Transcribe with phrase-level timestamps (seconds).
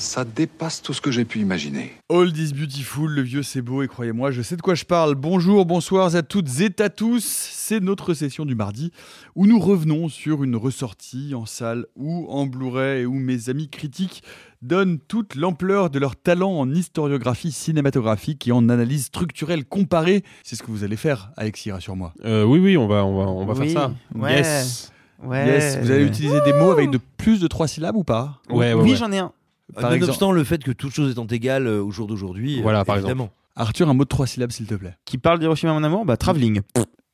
[0.00, 1.90] Ça dépasse tout ce que j'ai pu imaginer.
[2.08, 5.16] All is beautiful, le vieux c'est beau et croyez-moi, je sais de quoi je parle.
[5.16, 7.24] Bonjour, bonsoir à toutes et à tous.
[7.24, 8.92] C'est notre session du mardi
[9.34, 13.68] où nous revenons sur une ressortie en salle ou en Blu-ray et où mes amis
[13.68, 14.22] critiques
[14.62, 20.22] donnent toute l'ampleur de leur talent en historiographie cinématographique et en analyse structurelle comparée.
[20.44, 22.14] C'est ce que vous allez faire, Alexis, rassure-moi.
[22.24, 23.92] Euh, oui, oui, on va, on va, on va Oui, faire ça.
[24.14, 24.36] ouais.
[24.36, 24.92] Yes.
[25.24, 25.46] Ouais.
[25.48, 28.40] Yes, vous allez utiliser des mots avec de plus de trois syllabes ou pas?
[28.48, 28.96] Ouais, ouais, oui, ouais.
[28.96, 29.32] j'en ai un.
[29.74, 32.80] Par exemple- Nonobstant le fait que toute chose étant égale euh, au jour d'aujourd'hui, Voilà,
[32.80, 33.30] euh, par évidemment.
[33.56, 34.94] Arthur, un mot de trois syllabes s'il te plaît.
[35.04, 36.60] Qui parle d'Hiroshima mon amour Bah, travelling.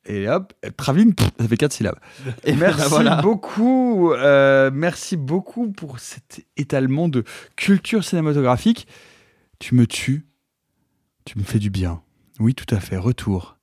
[0.07, 1.99] Et hop, travelling, pff, ça fait quatre syllabes.
[2.45, 3.23] Et Merci voilà.
[3.23, 7.25] beaucoup, euh, merci beaucoup pour cet étalement de
[7.57, 8.87] culture cinématographique.
[9.59, 10.27] Tu me tues,
[11.25, 12.03] tu me fais du bien.
[12.39, 12.99] Oui, tout à fait.
[12.99, 13.57] Retour.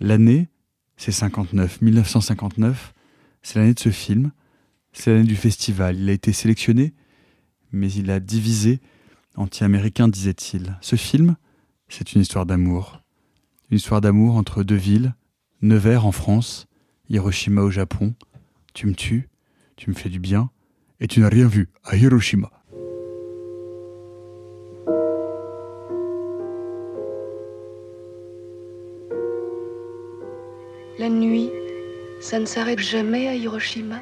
[0.00, 0.48] L'année,
[0.96, 2.92] c'est 59, 1959.
[3.42, 4.32] C'est l'année de ce film.
[4.92, 5.96] C'est l'année du festival.
[5.96, 6.92] Il a été sélectionné,
[7.74, 8.80] mais il a divisé.
[9.36, 10.78] Anti-américain, disait-il.
[10.80, 11.36] Ce film,
[11.88, 13.02] c'est une histoire d'amour.
[13.70, 15.14] Une histoire d'amour entre deux villes,
[15.60, 16.66] Nevers en France,
[17.08, 18.14] Hiroshima au Japon.
[18.74, 19.28] Tu me tues,
[19.76, 20.50] tu me fais du bien,
[21.00, 22.50] et tu n'as rien vu à Hiroshima.
[30.98, 31.50] La nuit,
[32.20, 34.00] ça ne s'arrête jamais à Hiroshima?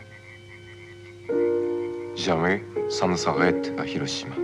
[2.24, 4.36] Jamais ça ne s'arrête à Hiroshima.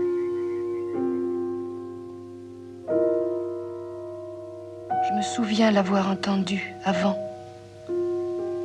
[5.06, 7.17] Je me souviens l'avoir entendu avant.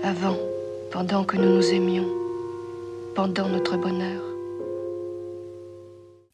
[0.03, 0.37] Avant,
[0.91, 2.07] pendant que nous nous aimions.
[3.13, 4.32] Pendant notre bonheur.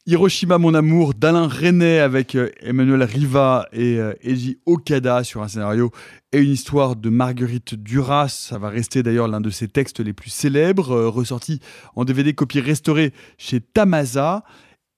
[0.09, 5.47] Hiroshima, mon amour, d'Alain Resnais avec euh, Emmanuel Riva et euh, Eiji Okada sur un
[5.47, 5.91] scénario
[6.31, 8.29] et une histoire de Marguerite Duras.
[8.29, 11.59] Ça va rester d'ailleurs l'un de ses textes les plus célèbres, euh, ressorti
[11.95, 14.43] en DVD copie restaurée chez Tamasa.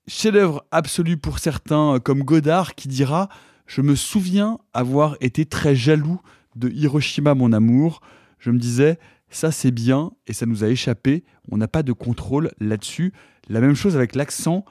[0.07, 3.28] Chef-d'œuvre absolu pour certains, comme Godard, qui dira
[3.66, 6.22] Je me souviens avoir été très jaloux
[6.55, 7.99] de Hiroshima, mon amour.
[8.39, 8.97] Je me disais,
[9.29, 11.25] ça c'est bien et ça nous a échappé.
[11.51, 13.11] On n'a pas de contrôle là-dessus.
[13.49, 14.63] La même chose avec l'accent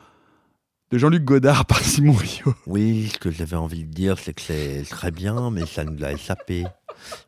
[0.91, 2.55] de Jean-Luc Godard par Simon Rio.
[2.67, 6.05] Oui, ce que j'avais envie de dire, c'est que c'est très bien, mais ça nous
[6.05, 6.65] a échappé.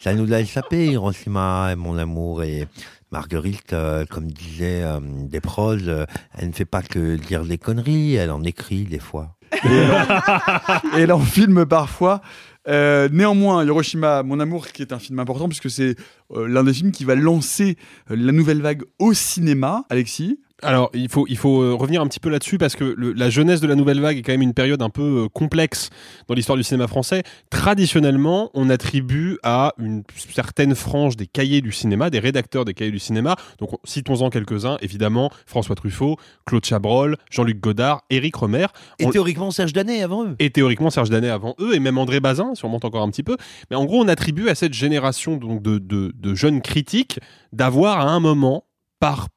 [0.01, 2.43] Ça nous a échappé, Hiroshima, et mon amour.
[2.43, 2.67] Et
[3.13, 6.07] Marguerite, euh, comme disait euh, Desproges, euh,
[6.37, 9.37] elle ne fait pas que dire des conneries, elle en écrit des fois.
[9.53, 9.87] Et
[10.97, 12.21] elle en filme parfois.
[12.69, 15.97] Euh, néanmoins, Hiroshima, mon amour, qui est un film important puisque c'est
[16.33, 17.77] euh, l'un des films qui va lancer
[18.11, 19.85] euh, la nouvelle vague au cinéma.
[19.91, 23.13] Alexis Alors, il faut, il faut euh, revenir un petit peu là-dessus parce que le-
[23.13, 25.91] la jeunesse de la nouvelle vague est quand même une période un peu euh, complexe
[26.29, 27.23] dans l'histoire du cinéma français.
[27.51, 32.91] Traditionnellement, on attribue à une certaine frange des cahiers du cinéma, des rédacteurs des cahiers
[32.91, 33.35] du cinéma.
[33.59, 38.67] Donc, on- citons-en quelques-uns, évidemment, François Truffaut, Claude Chabrol, Jean-Luc Godard, Éric Romer.
[38.99, 40.37] Et On- théoriquement, Serge Danet avant eux.
[40.39, 43.11] et théoriquement Serge Danet avant eux, et même André Bazin, si on monte encore un
[43.11, 43.37] petit peu.
[43.71, 47.19] Mais en gros, on attribue à cette génération donc, de, de- de jeunes critiques
[47.53, 48.65] d'avoir à un moment,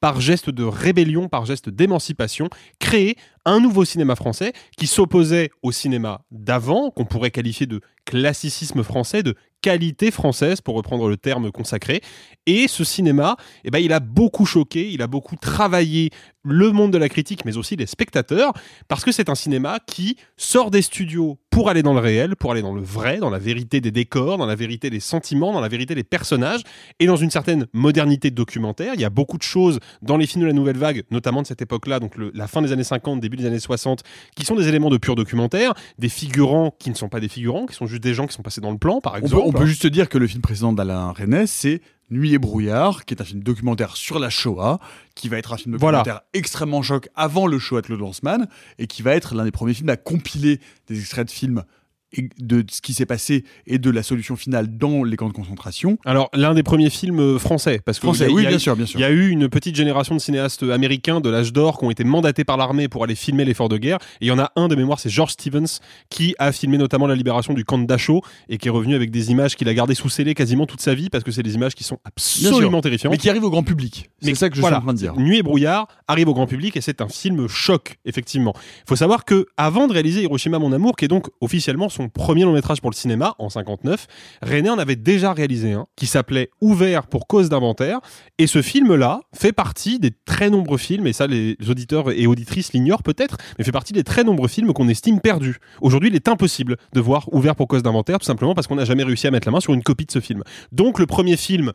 [0.00, 3.16] par, geste de rébellion, par geste d'émancipation, créé
[3.46, 9.22] un nouveau cinéma français qui s'opposait au cinéma d'avant, qu'on pourrait qualifier de classicisme français,
[9.22, 12.00] de qualité française, pour reprendre le terme consacré.
[12.46, 16.10] Et ce cinéma, eh ben, il a beaucoup choqué, il a beaucoup travaillé
[16.44, 18.52] le monde de la critique, mais aussi les spectateurs,
[18.86, 22.52] parce que c'est un cinéma qui sort des studios pour aller dans le réel, pour
[22.52, 25.60] aller dans le vrai, dans la vérité des décors, dans la vérité des sentiments, dans
[25.60, 26.60] la vérité des personnages,
[27.00, 28.94] et dans une certaine modernité documentaire.
[28.94, 31.48] Il y a beaucoup de choses dans les films de la nouvelle vague, notamment de
[31.48, 34.02] cette époque-là, donc la fin des années 50, début des années 60,
[34.34, 37.66] qui sont des éléments de pur documentaire, des figurants qui ne sont pas des figurants,
[37.66, 39.42] qui sont juste des gens qui sont passés dans le plan, par on peut, exemple.
[39.46, 43.14] on peut juste dire que le film précédent d'Alain Resnais, c'est Nuit et brouillard, qui
[43.14, 44.78] est un film documentaire sur la Shoah,
[45.16, 45.98] qui va être un film Voilà.
[45.98, 48.46] documentaire extrêmement choc avant le Shoah de Claude Lanzmann,
[48.78, 51.64] et qui va être l'un des premiers films à compiler des extraits de films
[52.12, 55.32] et de ce qui s'est passé et de la solution finale dans les camps de
[55.32, 55.98] concentration.
[56.04, 58.76] Alors, l'un des premiers films euh, français, parce que Français, a- oui, a- bien sûr,
[58.76, 58.98] bien sûr.
[58.98, 61.90] Il y a eu une petite génération de cinéastes américains de l'âge d'or qui ont
[61.90, 63.98] été mandatés par l'armée pour aller filmer l'effort de guerre.
[64.20, 65.80] Et il y en a un de mémoire, c'est George Stevens,
[66.10, 69.10] qui a filmé notamment la libération du camp de Dachau et qui est revenu avec
[69.10, 71.54] des images qu'il a gardées sous scellé quasiment toute sa vie parce que c'est des
[71.54, 73.12] images qui sont absolument terrifiantes.
[73.12, 74.10] Mais qui arrive au grand public.
[74.22, 75.14] C'est ça que je voilà, suis en train de dire.
[75.16, 78.52] Nuit et brouillard arrive au grand public et c'est un film choc, effectivement.
[78.56, 82.08] Il faut savoir que avant de réaliser Hiroshima mon amour, qui est donc officiellement son
[82.08, 84.06] premier long métrage pour le cinéma en 59,
[84.42, 88.00] René en avait déjà réalisé un qui s'appelait Ouvert pour cause d'inventaire.
[88.38, 92.72] Et ce film-là fait partie des très nombreux films, et ça les auditeurs et auditrices
[92.72, 95.58] l'ignorent peut-être, mais fait partie des très nombreux films qu'on estime perdus.
[95.80, 98.84] Aujourd'hui, il est impossible de voir Ouvert pour cause d'inventaire, tout simplement parce qu'on n'a
[98.84, 100.42] jamais réussi à mettre la main sur une copie de ce film.
[100.72, 101.72] Donc le premier film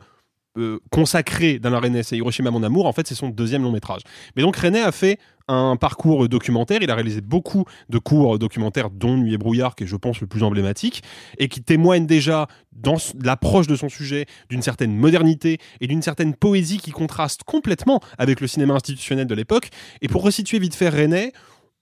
[0.58, 4.02] euh, consacré d'Alain René, c'est Hiroshima mon amour, en fait c'est son deuxième long métrage.
[4.36, 5.18] Mais donc René a fait
[5.48, 9.84] un parcours documentaire, il a réalisé beaucoup de cours documentaires dont Nuit et brouillard qui
[9.84, 11.02] est je pense le plus emblématique
[11.38, 16.34] et qui témoigne déjà dans l'approche de son sujet d'une certaine modernité et d'une certaine
[16.34, 19.70] poésie qui contraste complètement avec le cinéma institutionnel de l'époque.
[20.00, 21.32] Et pour resituer vite fait René,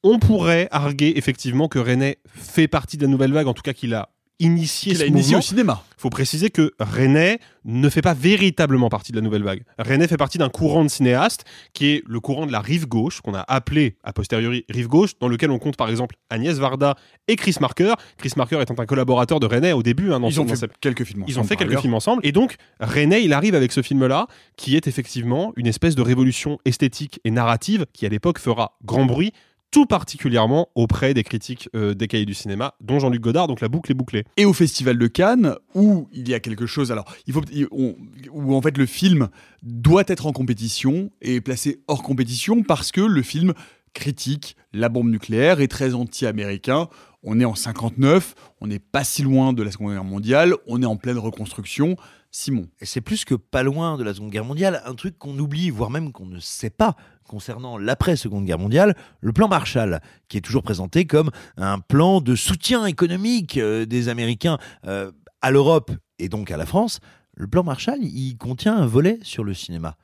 [0.03, 3.73] on pourrait arguer effectivement que René fait partie de la nouvelle vague, en tout cas
[3.73, 5.85] qu'il a initié ce a initié au cinéma.
[5.97, 9.63] faut préciser que René ne fait pas véritablement partie de la nouvelle vague.
[9.79, 11.45] René fait partie d'un courant de cinéastes
[11.75, 15.11] qui est le courant de la rive gauche, qu'on a appelé a posteriori rive gauche,
[15.21, 16.95] dans lequel on compte par exemple Agnès Varda
[17.29, 17.93] et Chris Marker.
[18.17, 20.13] Chris Marker étant un collaborateur de René au début.
[20.13, 21.83] hein, dans Ils son- ont fait quelques films ils ont ensemble, fait quelques ailleurs.
[21.83, 22.21] films ensemble.
[22.27, 24.27] Et donc, René, il arrive avec ce film-là,
[24.57, 29.05] qui est effectivement une espèce de révolution esthétique et narrative qui, à l'époque, fera grand
[29.05, 29.33] bruit,
[29.71, 33.69] tout particulièrement auprès des critiques euh, des cahiers du cinéma, dont Jean-Luc Godard, donc la
[33.69, 34.25] boucle est bouclée.
[34.37, 37.95] et au Festival de Cannes où il y a quelque chose alors il faut on-
[38.33, 39.29] où en fait le film
[39.63, 43.55] doit être en compétition et placé hors compétition parce que le film
[43.95, 46.89] critique la bombe nucléaire est très anti-américain.
[47.23, 50.83] On est en 59 on n'est pas si loin de la Seconde Guerre mondiale on
[50.83, 51.97] est en pleine reconstruction.
[52.33, 52.69] Simon.
[52.81, 55.69] Et c'est plus que pas loin de la Seconde Guerre mondiale, un truc qu'on oublie,
[55.71, 56.95] voire même qu'on ne sait pas
[57.35, 62.35] concernant l'après-Seconde Guerre mondiale, le plan Marshall, qui est toujours présenté comme un plan de
[62.35, 66.99] soutien économique euh, des Américains euh, à l'Europe et donc à la France.
[67.37, 69.97] Le plan Marshall, il contient un volet sur le cinéma.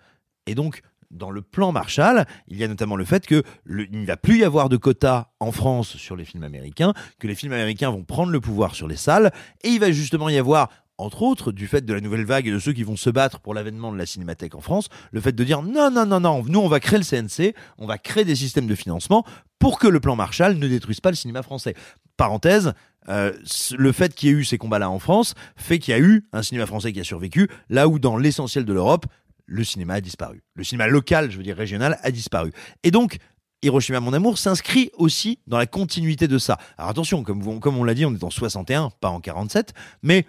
[0.47, 4.03] Et donc, dans le plan Marshall, il y a notamment le fait que le- il
[4.03, 7.35] ne va plus y avoir de quotas en France sur les films américains, que les
[7.35, 9.33] films américains vont prendre le pouvoir sur les salles,
[9.65, 12.51] et il va justement y avoir entre autres, du fait de la nouvelle vague et
[12.51, 15.33] de ceux qui vont se battre pour l'avènement de la cinémathèque en France, le fait
[15.33, 18.25] de dire non, non, non, non, nous on va créer le CNC, on va créer
[18.25, 19.25] des systèmes de financement
[19.59, 21.75] pour que le plan Marshall ne détruise pas le cinéma français.
[22.17, 22.73] Parenthèse,
[23.09, 23.33] euh,
[23.77, 26.25] le fait qu'il y ait eu ces combats-là en France fait qu'il y a eu
[26.33, 29.07] un cinéma français qui a survécu, là où dans l'essentiel de l'Europe,
[29.45, 30.43] le cinéma a disparu.
[30.55, 32.53] Le cinéma local, je veux dire régional, a disparu.
[32.83, 33.19] Et donc,
[33.63, 36.59] Hiroshima mon amour s'inscrit aussi dans la continuité de ça.
[36.79, 39.73] Alors attention, comme on l'a dit, on est en 61, pas en 47,
[40.03, 40.27] mais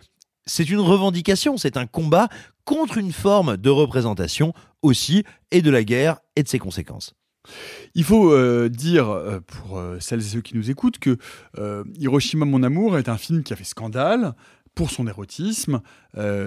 [0.48, 2.30] c'est une revendication, c'est un combat
[2.66, 7.14] contre une forme de représentation aussi, et de la guerre et de ses conséquences.
[7.96, 11.18] Il faut euh, dire, euh, pour euh, celles et ceux qui nous écoutent, que
[11.98, 14.34] Hiroshima, mon amour est un film qui a fait scandale
[14.76, 15.82] pour son érotisme.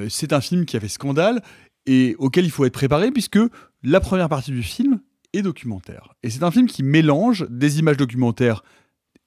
[0.09, 1.43] C'est un film qui a fait scandale
[1.87, 3.41] et auquel il faut être préparé puisque
[3.83, 5.01] la première partie du film
[5.33, 6.15] est documentaire.
[6.23, 8.63] Et c'est un film qui mélange des images documentaires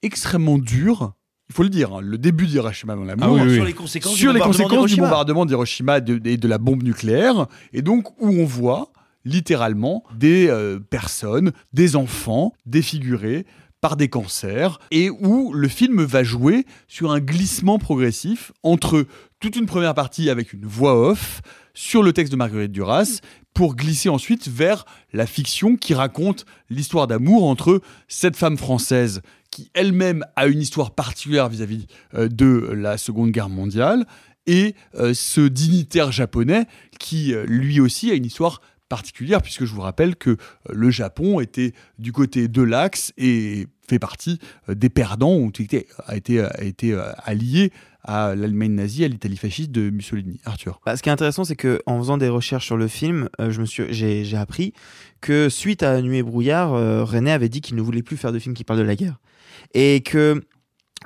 [0.00, 1.12] extrêmement dures.
[1.50, 3.54] Il faut le dire, hein, le début d'Hiroshima, mon amour, Ah oui, oui.
[3.56, 5.06] Sur les conséquences, sur du, les bombardement conséquences du d'Hiroshima.
[5.08, 8.92] bombardement d'Hiroshima et de, de la bombe nucléaire, et donc où on voit
[9.26, 13.46] littéralement des euh, personnes, des enfants défigurés
[13.80, 19.06] par des cancers, et où le film va jouer sur un glissement progressif entre
[19.40, 21.42] toute une première partie avec une voix off
[21.74, 23.20] sur le texte de Marguerite Duras,
[23.52, 29.20] pour glisser ensuite vers la fiction qui raconte l'histoire d'amour entre cette femme française
[29.54, 34.04] qui elle-même a une histoire particulière vis-à-vis euh, de la Seconde Guerre mondiale,
[34.46, 36.66] et euh, ce dignitaire japonais
[36.98, 40.36] qui euh, lui aussi a une histoire particulière, puisque je vous rappelle que
[40.68, 46.40] le Japon était du côté de l'Axe et fait partie des perdants, été, a été,
[46.40, 50.40] a été allié à l'Allemagne nazie, à l'Italie fasciste de Mussolini.
[50.44, 50.80] Arthur.
[50.84, 53.28] Bah, ce qui est intéressant, c'est que en faisant des recherches sur le film,
[53.90, 54.74] j'ai, appris
[55.20, 56.72] que suite à Nuit et brouillard,
[57.06, 59.18] René avait dit qu'il ne voulait plus faire de film qui parle de la guerre,
[59.74, 60.42] et que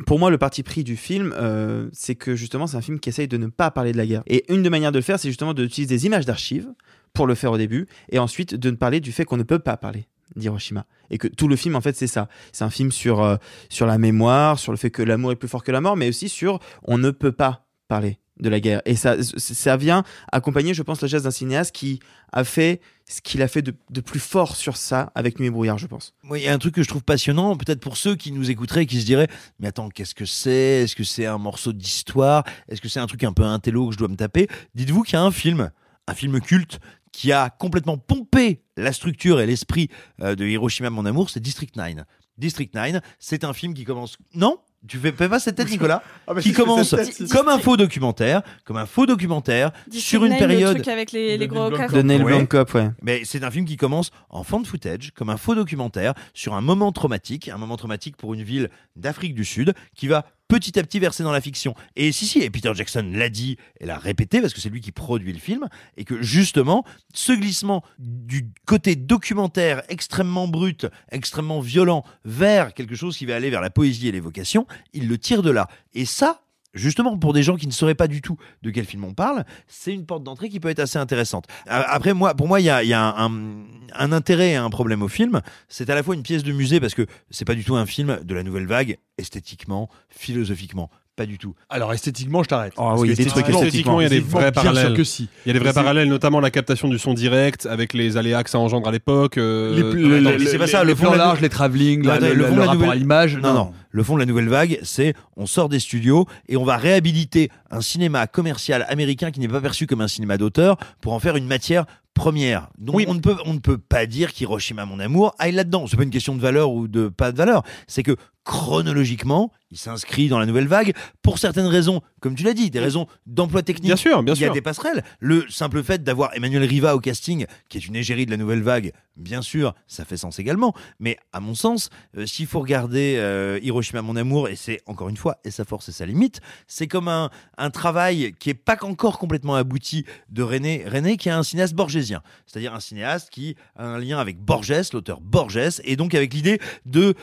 [0.07, 3.09] pour moi, le parti pris du film, euh, c'est que justement, c'est un film qui
[3.09, 4.23] essaye de ne pas parler de la guerre.
[4.27, 6.69] Et une des manières de le faire, c'est justement d'utiliser des images d'archives
[7.15, 9.59] pour le faire au début, et ensuite de ne parler du fait qu'on ne peut
[9.59, 10.07] pas parler
[10.37, 10.87] d'Hiroshima.
[11.11, 12.29] Et que tout le film, en fait, c'est ça.
[12.53, 13.37] C'est un film sur, euh,
[13.71, 16.09] sur la mémoire, sur le fait que l'amour est plus fort que la mort, mais
[16.09, 18.83] aussi sur on ne peut pas parler de la guerre.
[18.85, 22.01] Et ça, ça vient accompagner, je pense, la geste d'un cinéaste qui
[22.33, 25.51] a fait ce qu'il a fait de, de, plus fort sur ça avec Nuit et
[25.51, 26.15] Brouillard, je pense.
[26.29, 28.51] Oui, il y a un truc que je trouve passionnant, peut-être pour ceux qui nous
[28.51, 29.29] écouteraient, qui se diraient
[29.61, 30.83] Mais attends, qu'est-ce que c'est?
[30.83, 32.45] Est-ce que c'est un morceau d'histoire?
[32.69, 34.49] Est-ce que c'est un truc un peu intello que je dois me taper?
[34.75, 35.71] Dites-vous qu'il y a un film,
[36.07, 36.81] un film culte,
[37.13, 39.89] qui a complètement pompé la structure et l'esprit
[40.21, 42.05] euh, de Hiroshima, mon amour, c'est District 9.
[42.37, 44.19] District 9, c'est un film qui commence.
[44.35, 47.29] Non tu fais, fais pas cette tête, Nicolas, Ah bah qui commence tête.
[47.31, 50.77] comme un faux documentaire, comme un faux documentaire sur une période.
[50.77, 51.71] Le truc avec les, les gros.
[51.71, 52.25] De Neil Ouais.
[52.37, 52.91] Blomkamp, ouais.
[53.03, 56.61] Mais c'est un film qui commence en fan footage, comme un faux documentaire, sur un
[56.61, 60.83] moment traumatique, un moment traumatique pour une ville d'Afrique du Sud, qui va petit à
[60.83, 61.75] petit verser dans la fiction.
[61.95, 64.81] Et si, si, et Peter Jackson l'a dit et l'a répété, parce que c'est lui
[64.81, 71.61] qui produit le film, et que justement, ce glissement du côté documentaire extrêmement brut, extrêmement
[71.61, 75.43] violent, vers quelque chose qui va aller vers la poésie et l'évocation, il le tire
[75.43, 75.69] de là.
[75.95, 76.43] Et ça,
[76.75, 79.45] Justement, pour des gens qui ne sauraient pas du tout de quel film on parle,
[79.67, 81.47] c'est une porte d'entrée qui peut être assez intéressante.
[81.67, 85.41] Après, moi, pour moi, il y a, un intérêt et un problème au film.
[85.69, 87.87] C'est à la fois une pièce de musée parce que c'est pas du tout un
[87.87, 91.55] film de la nouvelle vague, esthétiquement, philosophiquement, pas du tout.
[91.69, 92.73] Alors esthétiquement, je t'arrête.
[92.79, 94.95] Ah oui, il y a des trucs esthétiquement- Esthétiquement, il y a des vrais parallèles.
[94.95, 95.29] que si.
[95.45, 98.17] Il y a des vrais C'est- parallèles, notamment la captation du son direct avec les
[98.17, 99.37] aléas que ça engendre à l'époque.
[99.37, 102.91] euh, c'est pas ça, le fond plans de la- larges, les travelling, le, rapport nouvelle-
[102.91, 103.37] à l'image.
[103.37, 103.73] Non, non.
[103.91, 107.51] Le fond de la nouvelle vague, c'est on sort des studios et on va réhabiliter
[107.71, 111.37] un cinéma commercial américain qui n'est pas perçu comme un cinéma d'auteur pour en faire
[111.37, 111.85] une matière
[112.19, 112.69] première.
[112.79, 113.05] Donc Oui.
[113.09, 115.87] on, ne peut, on ne peut pas dire qu'Hiroshima, mon amour, aille là-dedans.
[115.87, 117.63] C'est pas une question de valeur ou de pas de valeur.
[117.87, 122.55] C'est que chronologiquement, il s'inscrit dans la nouvelle vague pour certaines raisons, comme tu l'as
[122.55, 123.87] dit, des raisons d'emploi technique.
[123.87, 124.55] Bien sûr, bien Il y a sûr.
[124.55, 125.05] des passerelles.
[125.21, 128.63] Le simple fait d'avoir Emmanuel Riva au casting, qui est une égérie de la nouvelle
[128.63, 130.73] vague, bien sûr, ça fait sens également.
[130.99, 135.11] Mais à mon sens, euh, s'il faut regarder euh, Hiroshima, mon amour, et c'est encore
[135.11, 138.55] une fois, et sa force et sa limite, c'est comme un, un travail qui est
[138.55, 142.08] pas encore complètement abouti de René, René qui est un cinéaste borgésien,
[142.47, 146.61] c'est-à-dire un cinéaste qui a un lien avec Borges, l'auteur Borges, et donc avec l'idée
[146.87, 147.15] de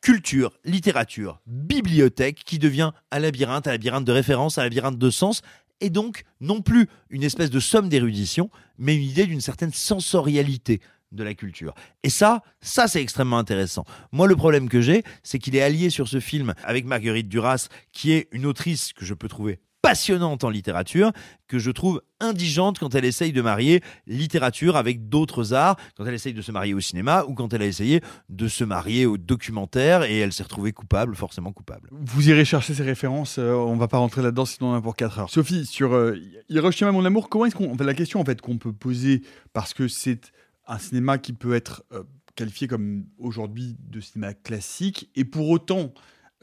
[0.00, 5.42] culture, littérature, bibliothèque qui devient un labyrinthe, un labyrinthe de référence, un labyrinthe de sens,
[5.80, 10.80] et donc non plus une espèce de somme d'érudition, mais une idée d'une certaine sensorialité
[11.12, 11.74] de la culture.
[12.02, 13.84] Et ça, ça c'est extrêmement intéressant.
[14.12, 17.68] Moi, le problème que j'ai, c'est qu'il est allié sur ce film avec Marguerite Duras,
[17.92, 21.12] qui est une autrice que je peux trouver passionnante en littérature,
[21.48, 26.14] que je trouve indigente quand elle essaye de marier littérature avec d'autres arts, quand elle
[26.14, 29.16] essaye de se marier au cinéma ou quand elle a essayé de se marier au
[29.16, 31.88] documentaire et elle s'est retrouvée coupable, forcément coupable.
[31.92, 34.96] Vous irez chercher ces références, euh, on va pas rentrer là-dedans sinon on a pour
[34.96, 35.30] 4 heures.
[35.30, 36.16] Sophie, sur euh,
[36.48, 39.22] Hiroshima mon amour, comment est-ce qu'on enfin, la question en fait qu'on peut poser
[39.52, 40.30] parce que c'est
[40.66, 42.02] un cinéma qui peut être euh,
[42.36, 45.92] qualifié comme aujourd'hui de cinéma classique et pour autant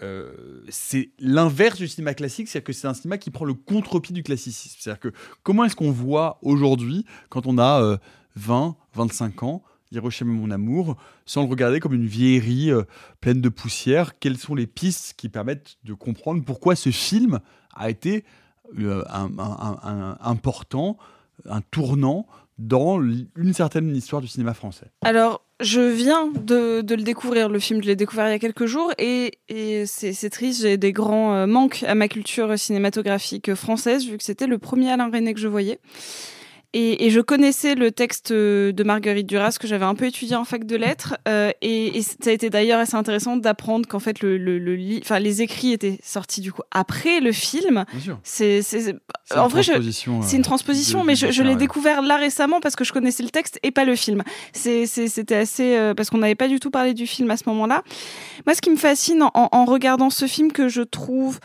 [0.01, 4.13] euh, c'est l'inverse du cinéma classique, c'est-à-dire que c'est un cinéma qui prend le contre-pied
[4.13, 4.77] du classicisme.
[4.79, 5.11] C'est-à-dire que
[5.43, 7.97] comment est-ce qu'on voit aujourd'hui, quand on a euh,
[8.35, 12.83] 20, 25 ans, Hiroshima mon amour, sans le regarder comme une vieillerie euh,
[13.21, 17.39] pleine de poussière, quelles sont les pistes qui permettent de comprendre pourquoi ce film
[17.73, 18.25] a été
[18.79, 20.97] euh, un, important,
[21.45, 22.27] un tournant
[22.57, 24.91] dans une certaine histoire du cinéma français?
[25.59, 28.65] Je viens de, de le découvrir, le film, je l'ai découvert il y a quelques
[28.65, 34.05] jours, et, et c'est triste, j'ai des grands euh, manques à ma culture cinématographique française,
[34.05, 35.79] vu que c'était le premier Alain René que je voyais.
[36.79, 40.45] Et, et je connaissais le texte de Marguerite Duras que j'avais un peu étudié en
[40.45, 44.21] fac de lettres, euh, et, et ça a été d'ailleurs assez intéressant d'apprendre qu'en fait
[44.21, 47.83] le, le, le enfin les écrits étaient sortis du coup après le film.
[47.91, 48.19] Bien sûr.
[48.21, 48.61] C'est,
[49.35, 52.75] en une vrai, euh, c'est une transposition, mais je, je l'ai découvert là récemment parce
[52.75, 54.21] que je connaissais le texte et pas le film.
[54.53, 57.81] C'était assez euh, parce qu'on n'avait pas du tout parlé du film à ce moment-là.
[58.45, 61.39] Moi, ce qui me fascine en, en regardant ce film que je trouve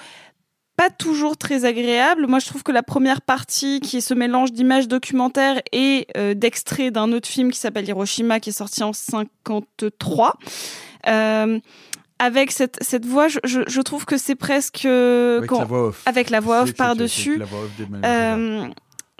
[0.82, 2.26] pas toujours très agréable.
[2.26, 6.34] Moi, je trouve que la première partie, qui est ce mélange d'images documentaires et euh,
[6.34, 10.38] d'extraits d'un autre film qui s'appelle Hiroshima, qui est sorti en 53,
[11.08, 11.58] euh,
[12.18, 14.84] avec cette, cette voix, je, trouve que c'est presque...
[14.84, 16.02] euh, Avec quand- la voix off.
[16.06, 17.40] Avec la voix off par-dessus.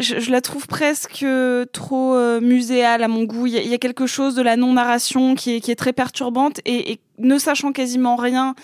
[0.03, 3.47] Je, je la trouve presque euh, trop euh, muséale à mon goût.
[3.47, 6.61] Il y, y a quelque chose de la non-narration qui est, qui est très perturbante
[6.65, 8.55] et, et ne sachant quasiment rien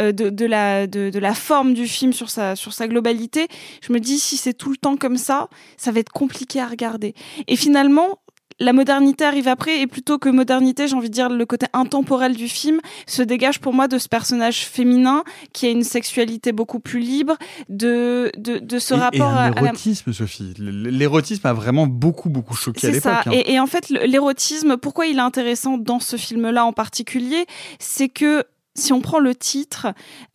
[0.00, 3.48] euh, de, de, la, de, de la forme du film sur sa, sur sa globalité,
[3.80, 6.66] je me dis si c'est tout le temps comme ça, ça va être compliqué à
[6.66, 7.14] regarder.
[7.46, 8.18] Et finalement,
[8.60, 12.34] la modernité arrive après, et plutôt que modernité, j'ai envie de dire le côté intemporel
[12.36, 15.22] du film se dégage pour moi de ce personnage féminin
[15.52, 17.36] qui a une sexualité beaucoup plus libre,
[17.68, 20.54] de, de, de ce Et- rapport et à, un à la- érotisme, Sophie.
[20.58, 23.12] L'érotisme a vraiment beaucoup, beaucoup choqué à c'est l'époque.
[23.24, 23.30] ça.
[23.30, 23.32] hein.
[23.32, 27.46] Et, et en fait, l'érotisme, pourquoi il est intéressant dans ce film-là en particulier,
[27.78, 28.44] c'est que
[28.78, 29.88] si on prend le titre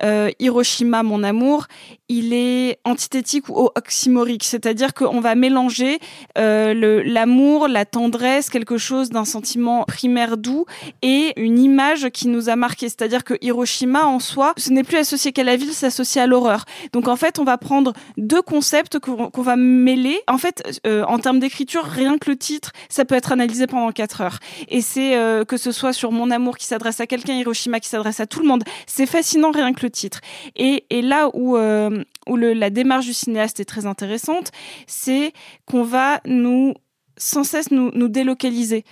[0.03, 1.67] euh, Hiroshima, mon amour,
[2.09, 5.99] il est antithétique ou oxymorique, c'est-à-dire qu'on va mélanger
[6.37, 10.65] euh, l'amour, la tendresse, quelque chose d'un sentiment primaire doux
[11.01, 12.89] et une image qui nous a marqué.
[12.89, 16.27] C'est-à-dire que Hiroshima en soi, ce n'est plus associé qu'à la ville, c'est associé à
[16.27, 16.65] l'horreur.
[16.91, 20.19] Donc en fait, on va prendre deux concepts qu'on va mêler.
[20.27, 23.91] En fait, euh, en termes d'écriture, rien que le titre, ça peut être analysé pendant
[23.91, 24.39] quatre heures.
[24.67, 25.13] Et c'est
[25.47, 28.41] que ce soit sur Mon amour qui s'adresse à quelqu'un, Hiroshima qui s'adresse à tout
[28.41, 28.63] le monde.
[28.87, 30.21] C'est fascinant rien que le titre.
[30.55, 34.51] Et, là où, euh, où la démarche du cinéaste est très intéressante,
[34.87, 35.33] c'est
[35.65, 36.73] qu'on va nous
[37.15, 38.85] sans cesse nous délocaliser.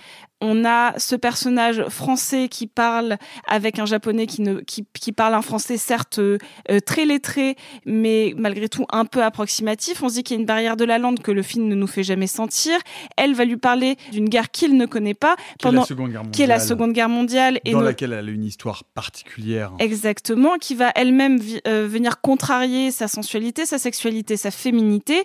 [0.44, 5.34] On a ce personnage français qui parle avec un japonais qui, ne, qui, qui parle
[5.34, 6.38] un français certes euh,
[6.84, 7.54] très lettré,
[7.86, 10.02] mais malgré tout un peu approximatif.
[10.02, 11.76] On se dit qu'il y a une barrière de la langue que le film ne
[11.76, 12.76] nous fait jamais sentir.
[13.16, 16.22] Elle va lui parler d'une guerre qu'il ne connaît pas, Qui est la Seconde Guerre
[16.32, 16.68] qui est la mondiale.
[16.68, 17.60] Seconde Guerre mondiale.
[17.64, 19.70] dans no- laquelle elle a une histoire particulière.
[19.78, 25.24] Exactement, qui va elle-même euh, venir contrarier sa sensualité, sa sexualité, sa féminité,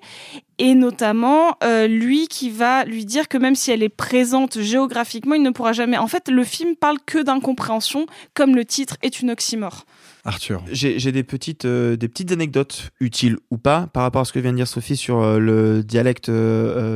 [0.59, 5.35] et notamment euh, lui qui va lui dire que même si elle est présente géographiquement,
[5.35, 5.97] il ne pourra jamais.
[5.97, 9.85] En fait, le film parle que d'incompréhension, comme le titre est une oxymore.
[10.25, 10.63] Arthur.
[10.71, 14.39] J'ai des petites, euh, des petites anecdotes utiles ou pas par rapport à ce que
[14.39, 16.31] vient de dire Sophie sur euh, le dialecte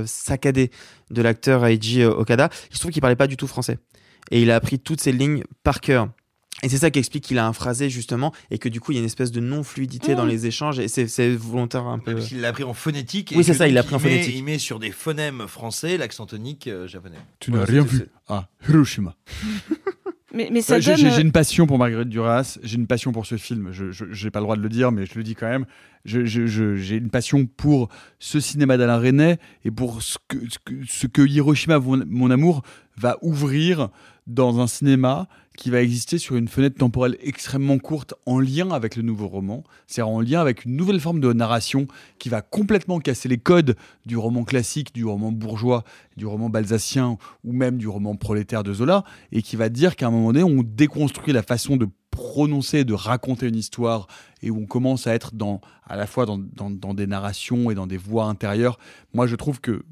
[0.05, 0.71] saccadé
[1.11, 2.49] de l'acteur Eiji Okada.
[2.69, 3.77] Il se trouve qu'il parlait pas du tout français
[4.31, 6.09] et il a appris toutes ces lignes par cœur.
[6.63, 8.95] Et c'est ça qui explique qu'il a un phrasé justement et que du coup il
[8.95, 10.15] y a une espèce de non-fluidité Mmh.
[10.15, 12.13] dans les échanges et c'est- volontaire un peu.
[12.13, 13.31] Parce qu'il l'a appris en phonétique.
[13.31, 14.35] et Oui, c'est ça, il l'a appris en met- phonétique.
[14.35, 17.17] Il met sur des phonèmes français l'accent tonique euh, japonais.
[17.39, 19.15] Tu n'as rien vu à Hiroshima.
[20.33, 21.01] Mais, mais ça Euh, j'ai- donne.
[21.01, 23.71] J'ai j'ai une passion pour Marguerite Duras, j'ai une passion pour ce film.
[23.73, 25.65] Je n'ai pas le droit de le dire, mais je le dis quand même.
[26.05, 31.07] J'ai une passion pour ce cinéma d'Alain Resnais et pour ce que, ce que, ce
[31.07, 32.61] que Hiroshima, mon, mon amour,
[32.95, 33.89] va ouvrir
[34.27, 38.95] dans un cinéma qui va exister sur une fenêtre temporelle extrêmement courte en lien avec
[38.95, 41.87] le nouveau roman, c'est-à-dire en lien avec une nouvelle forme de narration
[42.19, 43.75] qui va complètement casser les codes
[44.05, 45.83] du roman classique, du roman bourgeois,
[46.15, 50.07] du roman balsacien ou même du roman prolétaire de Zola, et qui va dire qu'à
[50.07, 54.07] un moment donné, on déconstruit la façon de prononcer, de raconter une histoire,
[54.41, 57.75] et où on commence à être dans, à la fois dans, dans- des narrations et
[57.75, 58.77] dans des voix intérieures.
[59.13, 59.83] Moi, je trouve que,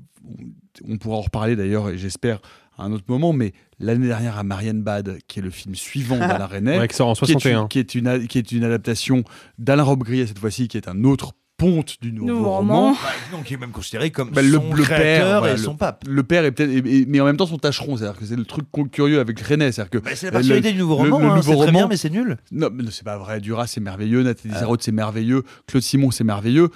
[0.88, 2.42] on pourra en reparler d'ailleurs, et j'espère
[2.80, 6.18] à un autre moment, mais l'année dernière à Marianne Bad, qui est le film suivant
[6.18, 7.68] d'Alain Resnais, Ouais, qui sort en qui est une- 61.
[7.68, 9.24] qui est une, a- qui est une adaptation
[9.58, 12.76] d'Alain Robbe-Grillet cette fois-ci, qui est un autre ponte du nouveau, Nouveau roman.
[12.82, 12.92] roman.
[12.94, 16.04] Bah, non, qui est même considéré comme Bah, son créateur voilà, et son le- pape.
[16.08, 17.98] Le père est peut-être, mais en même temps son tâcheron.
[17.98, 19.72] C'est-à-dire que c'est le truc curieux avec René.
[19.72, 21.20] C'est-à-dire que Bah, c'est la particularité le- du nouveau le- roman.
[21.20, 22.38] le hein, nouveau c'est très bien, mais c'est nul.
[22.52, 23.40] Non, mais c'est pas vrai.
[23.42, 24.24] Duras, c'est merveilleux.
[24.24, 24.54] Nathalie.
[24.56, 25.44] Sarraute, c'est merveilleux.
[25.68, 26.70] Claude Simon, c'est merveilleux.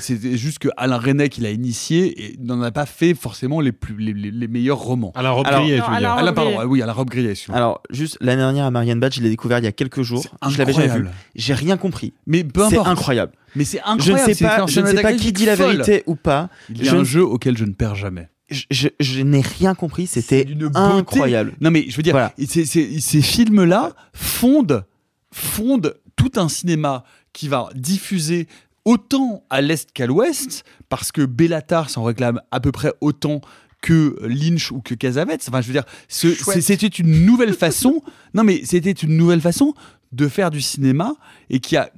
[0.00, 3.72] C'est- juste que Alain René, qui l'a initié, et n'en a pas fait forcément les,
[3.72, 5.12] plus, les, les- les meilleurs romans.
[5.14, 6.10] Alain Robe Alors- Grillet, tu veux dire.
[6.12, 6.70] Alain, pardon, Robbe-Grillet.
[6.72, 7.30] oui, Alain Robbe-Grillet.
[7.30, 7.56] excuse-moi.
[7.56, 10.22] Alors juste l'année dernière à Marianne Bad, je l'ai découvert il y a quelques jours.
[10.42, 11.06] C'est Je l'avais jamais vu.
[11.36, 12.12] J'ai rien compris.
[12.26, 13.32] Mais peu C'est incroyable.
[13.56, 14.28] Mais c'est Je incroyable.
[14.30, 15.76] ne sais pas, je ne sais pas qui dit la folle.
[15.76, 16.48] vérité ou pas.
[16.70, 18.28] Il y a Je un jeu auquel je ne perds jamais.
[18.50, 20.06] Je, je- je n'ai rien compris.
[20.06, 21.54] C'était incroyable.
[21.60, 22.32] Non mais je veux dire, Voilà.
[22.46, 24.84] ces, films-là fondent,
[25.32, 28.46] fondent tout un cinéma qui va diffuser
[28.84, 33.40] autant à l'est qu'à l'ouest, parce que Bellatar s'en réclame à peu près autant
[33.80, 35.44] que Lynch ou que Cassavetes.
[35.48, 38.02] Enfin, je veux dire, c'était une nouvelle façon.
[38.34, 39.74] Non, mais c'était une nouvelle façon
[40.12, 41.14] de faire du cinéma
[41.50, 41.90] et qui a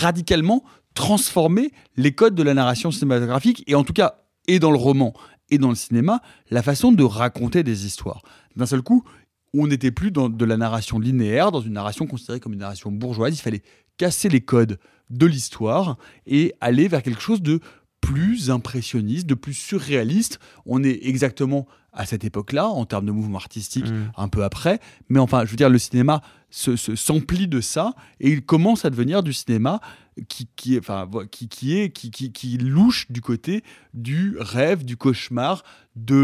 [0.00, 0.64] radicalement
[0.94, 5.12] transformé les codes de la narration cinématographique et en tout cas et dans le roman
[5.50, 8.22] et dans le cinéma la façon de raconter des histoires.
[8.56, 9.04] D'un seul coup,
[9.52, 12.90] on n'était plus dans de la narration linéaire, dans une narration considérée comme une narration
[12.90, 13.34] bourgeoise.
[13.34, 13.62] Il fallait
[13.96, 14.78] casser les codes
[15.10, 17.60] de l'histoire et aller vers quelque chose de
[18.00, 20.38] plus impressionniste, de plus surréaliste.
[20.66, 24.10] On est exactement à cette époque-là, en termes de mouvement artistique, Mm.
[24.16, 24.80] un peu après.
[25.08, 28.84] Mais enfin, je veux dire, le cinéma se, se- s'emplit de ça et il commence
[28.84, 29.80] à devenir du cinéma
[30.28, 34.84] qui, qui, est- enfin, qui, qui est qui, qui, qui louche du côté du rêve,
[34.84, 35.64] du cauchemar,
[35.96, 36.14] de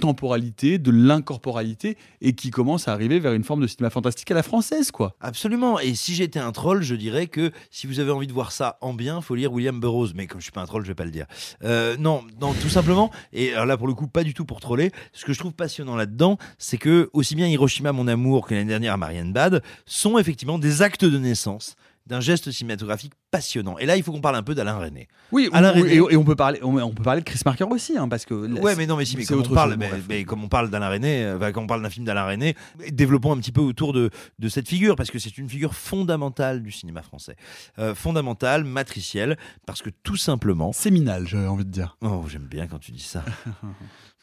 [0.00, 4.34] l'intemporalité, de l'incorporalité et qui commence à arriver vers une forme de cinéma fantastique à
[4.34, 5.16] la française, quoi.
[5.20, 5.78] Absolument.
[5.80, 8.78] Et si j'étais un troll, je dirais que si vous avez envie de voir ça
[8.80, 10.12] en bien, faut lire William Burroughs.
[10.14, 11.26] Mais comme je suis pas un troll, je vais pas le dire.
[11.64, 13.10] Euh, non, non, tout simplement.
[13.32, 14.92] Et alors là, pour le coup, pas du tout pour troller.
[15.16, 18.68] Ce que je trouve passionnant là-dedans, c'est que aussi bien Hiroshima, mon amour, que l'année
[18.68, 21.74] dernière à Marianne Bad, sont effectivement des actes de naissance
[22.06, 23.78] d'un geste cinématographique passionnant.
[23.78, 25.08] Et là, il faut qu'on parle un peu d'Alain René.
[25.32, 27.40] Oui, Alain ou- René- et, et on peut parler, on, on peut parler de Chris
[27.44, 29.52] Marker aussi, hein, parce que là, Ouais, mais non, mais si, mais comme on autre
[29.54, 30.04] parle, chose, mais, bref.
[30.08, 32.54] mais comme on parle d'Alain René, euh, quand on parle d'un film d'Alain René,
[32.92, 36.62] développons un petit peu autour de, de cette figure, parce que c'est une figure fondamentale
[36.62, 37.34] du cinéma français.
[37.80, 40.72] Euh, fondamentale, matricielle, parce que tout simplement.
[40.72, 41.96] Séminal, j'avais envie de dire.
[42.02, 43.24] Oh, j'aime bien quand tu dis ça.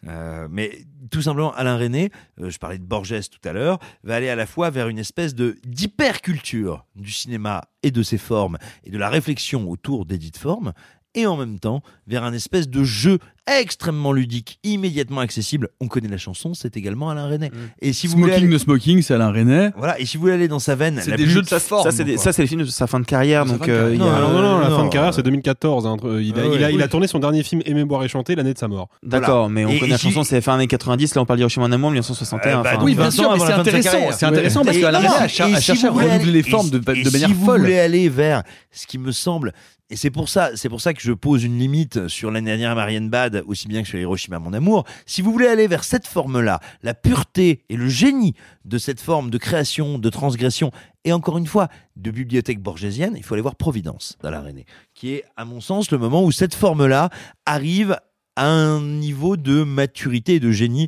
[0.08, 2.12] Euh, mais tout simplement, Alain René,
[2.42, 5.00] euh, je parlais de Borges tout à l'heure, va aller à la fois vers une
[5.00, 10.18] espèce de d'hyperculture du cinéma et de ses formes et de la réflexion autour des
[10.18, 10.74] dites formes,
[11.16, 15.70] et en même temps vers un espèce de jeu extrêmement ludique, immédiatement accessible.
[15.82, 17.52] On connaît la chanson, c'est également Alain René.
[17.82, 19.70] Et si vous voulez Smoking aller- no Smoking, c'est Alain René.
[19.78, 21.84] voilà, et si vous voulez aller dans sa veine, C'est des jeux de Ça, forme.
[21.84, 22.24] ça, c'est des- quoi.
[22.24, 23.46] ça, c'est les films de sa fin de carrière.
[23.46, 24.90] Sa Donc, fin de euh, il y a- Non, non, non, la non, fin de
[24.90, 25.86] carrière, euh, c'est 2014.
[25.86, 25.98] hein.
[26.04, 26.74] Il, a, Ah il, a, ouais.
[26.74, 26.90] il a Oui.
[26.90, 28.88] tourné son dernier film Aimer, boire et chanter l'année de sa mort.
[29.04, 31.14] D'accord, mais on Et- connaît et la chanson, c'est fin années 90.
[31.16, 32.60] Là, on parle d'Hiroshima Mon Amour, 1961.
[32.60, 33.98] Euh, bah, enfin, Oui, bien 20 sûr, mais c'est sa intéressant.
[34.12, 37.46] C'est intéressant parce qu'Alain René a, cherché à renouveler les formes de, manière si vous
[37.46, 37.62] folle.
[37.62, 39.54] voulez aller vers ce qui me semble,
[39.90, 42.76] et c'est pour ça, c'est pour ça que je pose une limite sur l'année dernière
[42.76, 44.86] Marianne Bad, aussi bien que sur Hiroshima Mon Amour.
[45.06, 48.34] Si vous voulez aller vers cette forme-là, la pureté et le génie
[48.66, 50.72] de cette forme de création, de transgression,
[51.06, 55.14] et encore une fois, de bibliothèque borgésienne, il faut aller voir Providence d'Alain René, qui
[55.14, 57.10] est, à mon sens, le moment où cette forme-là
[57.46, 57.98] arrive
[58.36, 60.88] à un niveau de maturité et de génie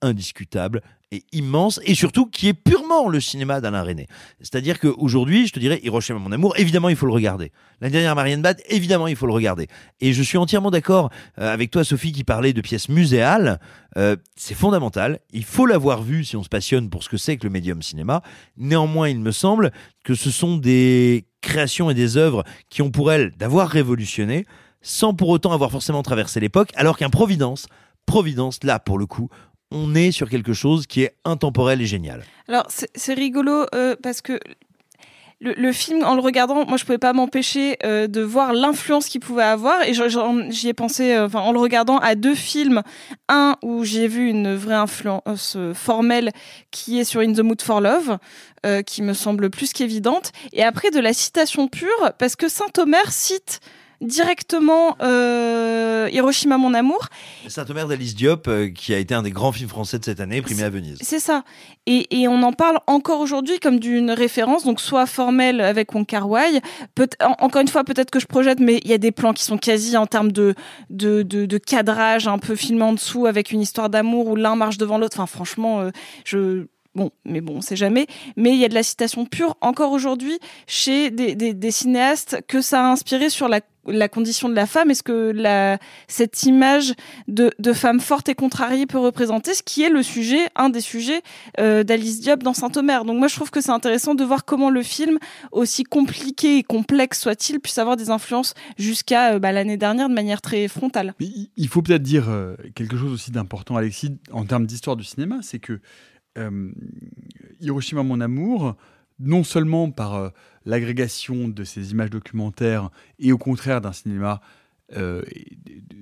[0.00, 0.82] indiscutable
[1.32, 4.06] immense et surtout qui est purement le cinéma d'Alain René.
[4.40, 7.52] C'est-à-dire qu'aujourd'hui, je te dirais Hiroshima mon amour, évidemment il faut le regarder.
[7.80, 9.68] La dernière Marianne Bad, évidemment il faut le regarder.
[10.00, 13.58] Et je suis entièrement d'accord euh, avec toi Sophie qui parlait de pièces muséales,
[13.98, 17.36] Euh, c'est fondamental, il faut l'avoir vu si on se passionne pour ce que c'est
[17.36, 18.22] que le médium cinéma.
[18.56, 19.70] Néanmoins, il me semble
[20.02, 24.46] que ce sont des créations et des œuvres qui ont pour elles d'avoir révolutionné
[24.80, 27.66] sans pour autant avoir forcément traversé l'époque, alors qu'un Providence,
[28.06, 29.28] Providence, là pour le coup,
[29.72, 32.24] on est sur quelque chose qui est intemporel et génial.
[32.48, 34.38] Alors, c'est rigolo euh, parce que
[35.40, 39.20] le, film, en le regardant, moi, je pouvais pas m'empêcher euh, de voir l'influence qu'il
[39.20, 39.82] pouvait avoir.
[39.82, 39.92] Et
[40.50, 42.82] j'y ai pensé, euh, en le regardant à deux films.
[43.28, 46.30] Un où j'ai vu une vraie influence formelle
[46.70, 48.18] qui est sur In the Mood for Love,
[48.86, 50.30] qui me semble plus qu'évidente.
[50.52, 53.60] Et après, de la citation pure, parce que Saint-Omer cite
[54.02, 57.06] directement euh, Hiroshima mon amour
[57.48, 60.42] Saint-Omer d'Alice Diop, euh, qui a été un des grands films français de cette année,
[60.42, 60.98] primé à Venise.
[61.00, 61.44] C'est ça.
[61.86, 66.06] Et, et on en parle encore aujourd'hui comme d'une référence, donc soit formelle avec Wong
[66.06, 66.60] Kar Wai.
[66.94, 69.32] Peut en- encore une fois, peut-être que je projette, mais il y a des plans
[69.32, 70.54] qui sont quasi en termes de,
[70.90, 74.56] de, de, de cadrage un peu filmé en dessous avec une histoire d'amour où l'un
[74.56, 75.18] marche devant l'autre.
[75.20, 75.90] Enfin, franchement, euh,
[76.24, 76.66] je.
[76.94, 78.06] Bon, mais bon, on sait jamais.
[78.36, 82.42] Mais il y a de la citation pure encore aujourd'hui chez des, des, des cinéastes
[82.46, 84.90] que ça a inspiré sur la, la condition de la femme.
[84.90, 86.94] Est-ce que la, cette image
[87.28, 91.22] de, femme forte et contrariée peut représenter ce qui est le sujet, un des sujets
[91.58, 93.04] euh, d'Alice Diop dans Saint-Omer?
[93.04, 95.18] Donc moi, je trouve que c'est intéressant de voir comment le film,
[95.50, 100.14] aussi compliqué et complexe soit-il, puisse avoir des influences jusqu'à euh, bah, l'année dernière de
[100.14, 101.14] manière très frontale.
[101.20, 105.38] Il- faut peut-être dire euh, quelque chose aussi d'important, Alexis, en termes d'histoire du cinéma,
[105.40, 105.80] c'est que
[107.60, 108.74] Hiroshima mon amour,
[109.18, 110.28] non seulement par euh,
[110.64, 114.40] l'agrégation de ces images documentaires et au contraire d'un cinéma
[114.96, 115.22] euh,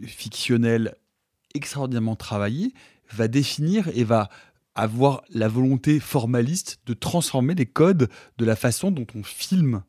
[0.07, 0.95] fictionnel
[1.55, 2.73] extraordinairement travaillé,
[3.13, 4.29] va définir et va
[4.75, 9.83] avoir la volonté formaliste de transformer les codes de la façon dont on filme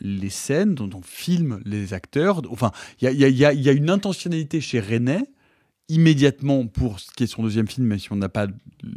[0.00, 2.42] les scènes, dont on filme les acteurs.
[2.50, 5.20] Enfin, il y y a une intentionnalité chez René,
[5.90, 8.46] immédiatement pour ce qui est son deuxième film, même si on n'a pas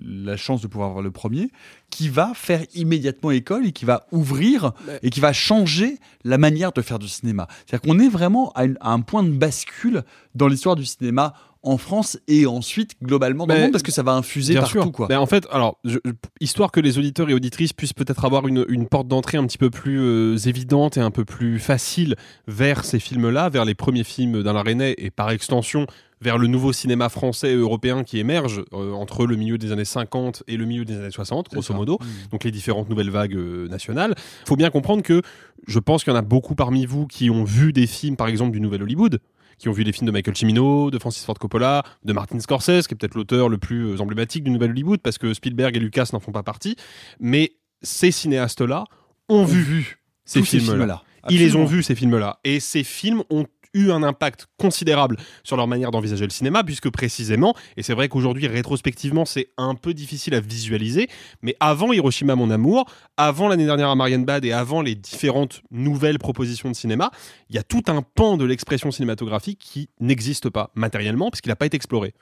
[0.05, 1.49] la chance de pouvoir voir le premier,
[1.89, 6.71] qui va faire immédiatement école et qui va ouvrir et qui va changer la manière
[6.71, 7.47] de faire du cinéma.
[7.65, 10.03] C'est-à-dire qu'on est vraiment à, une- à un point de bascule
[10.35, 14.03] dans l'histoire du cinéma en France et ensuite globalement dans le monde parce que ça
[14.03, 14.69] va infuser partout.
[14.81, 14.91] sûr.
[14.91, 15.07] Quoi.
[15.09, 15.97] Mais en fait, alors, je-
[16.41, 19.57] histoire que les auditeurs et auditrices puissent peut-être avoir une, une porte d'entrée un petit
[19.57, 22.15] peu plus euh, évidente et un peu plus facile
[22.47, 25.87] vers ces films-là, vers les premiers films d'Alain René et par extension
[26.21, 29.83] vers le nouveau cinéma français et européen qui émerge euh, entre le milieu des années
[29.83, 32.05] 50 et le milieu des années 60, grosso modo, Mmh.
[32.31, 34.15] donc les différentes nouvelles vagues euh, nationales.
[34.17, 35.21] Il faut bien comprendre que
[35.67, 38.27] je pense qu'il y en a beaucoup parmi vous qui ont vu des films, par
[38.29, 39.19] exemple, du Nouvel Hollywood,
[39.63, 42.85] qui ont vu des films de Michael Cimino, de Francis Ford Coppola, de Martin Scorsese,
[42.85, 45.79] qui est peut-être l'auteur le plus euh, emblématique du Nouvel Hollywood, parce que Spielberg et
[45.79, 46.75] Lucas n'en font pas partie.
[47.21, 48.83] Mais ces cinéastes-là
[49.29, 51.03] ont vu, ces tous ces films-là.
[51.29, 52.41] Ils les ont vus, ces films-là.
[52.43, 56.89] Et ces films ont eu un impact considérable sur leur manière d'envisager le cinéma, puisque
[56.89, 61.09] précisément, et c'est vrai qu'aujourd'hui, rétrospectivement, c'est un peu difficile à visualiser,
[61.41, 62.85] mais avant Hiroshima, mon amour,
[63.17, 67.11] avant l'année dernière à Marianne Bad et avant les différentes nouvelles propositions de cinéma,
[67.49, 71.55] il y a tout un pan de l'expression cinématographique qui n'existe pas matériellement, puisqu'il n'a
[71.55, 72.13] pas été exploré.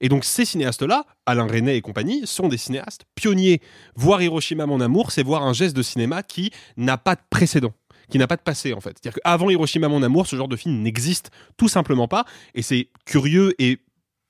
[0.00, 3.60] Et donc ces cinéastes-là, Alain René et compagnie, sont des cinéastes pionniers.
[3.94, 7.72] Voir Hiroshima, mon amour, c'est voir un geste de cinéma qui n'a pas de précédent
[8.10, 8.96] qui n'a pas de passé en fait.
[9.00, 12.88] C'est-à-dire qu'avant Hiroshima mon amour, ce genre de film n'existe tout simplement pas et c'est
[13.04, 13.80] curieux et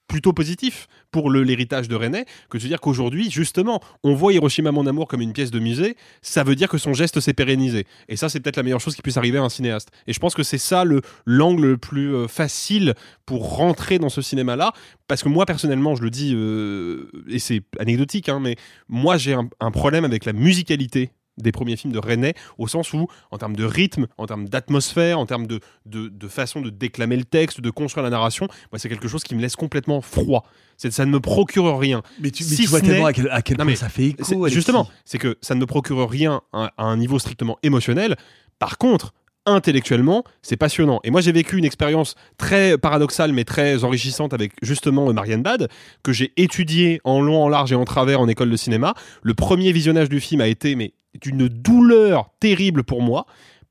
[0.07, 4.73] plutôt positif pour l'héritage de René que de se dire qu'aujourd'hui, justement, on voit Hiroshima
[4.73, 7.87] Mon Amour comme une pièce de musée, ça veut dire que son geste s'est pérennisé.
[8.09, 9.91] Et ça, c'est peut-être la meilleure chose qui puisse arriver à un cinéaste.
[10.07, 14.09] Et je pense que c'est ça le l'angle le plus euh, facile pour rentrer dans
[14.09, 14.73] ce cinéma-là,
[15.09, 18.57] parce que moi, personnellement, je le dis, euh, et c'est anecdotique, hein, mais
[18.89, 23.07] moi, j'ai un problème avec la musicalité des premiers films de René, au sens où,
[23.31, 27.17] en termes de rythme, en termes d'atmosphère, en termes de, de, de façon de déclamer
[27.17, 30.45] le texte, de construire la narration, moi, c'est quelque chose qui me laisse complètement froid.
[30.77, 32.03] C'est- Ça ne me procure rien.
[32.21, 33.89] Mais tu, mais Si tu vois tellement à quel, à quel Non, point mais ça
[33.89, 34.49] fait écho.
[34.49, 38.17] Justement, c'est que ça ne me procure rien à, à un niveau strictement émotionnel.
[38.59, 39.13] Par contre,
[39.47, 41.01] intellectuellement, c'est passionnant.
[41.05, 45.69] Et moi, j'ai vécu une expérience très paradoxale, mais très enrichissante avec justement Marianne Bad,
[46.03, 48.95] que j'ai étudié en long, en large et en travers en école de cinéma.
[49.23, 53.27] Le premier visionnage du film a été mais d'une douleur terrible pour moi.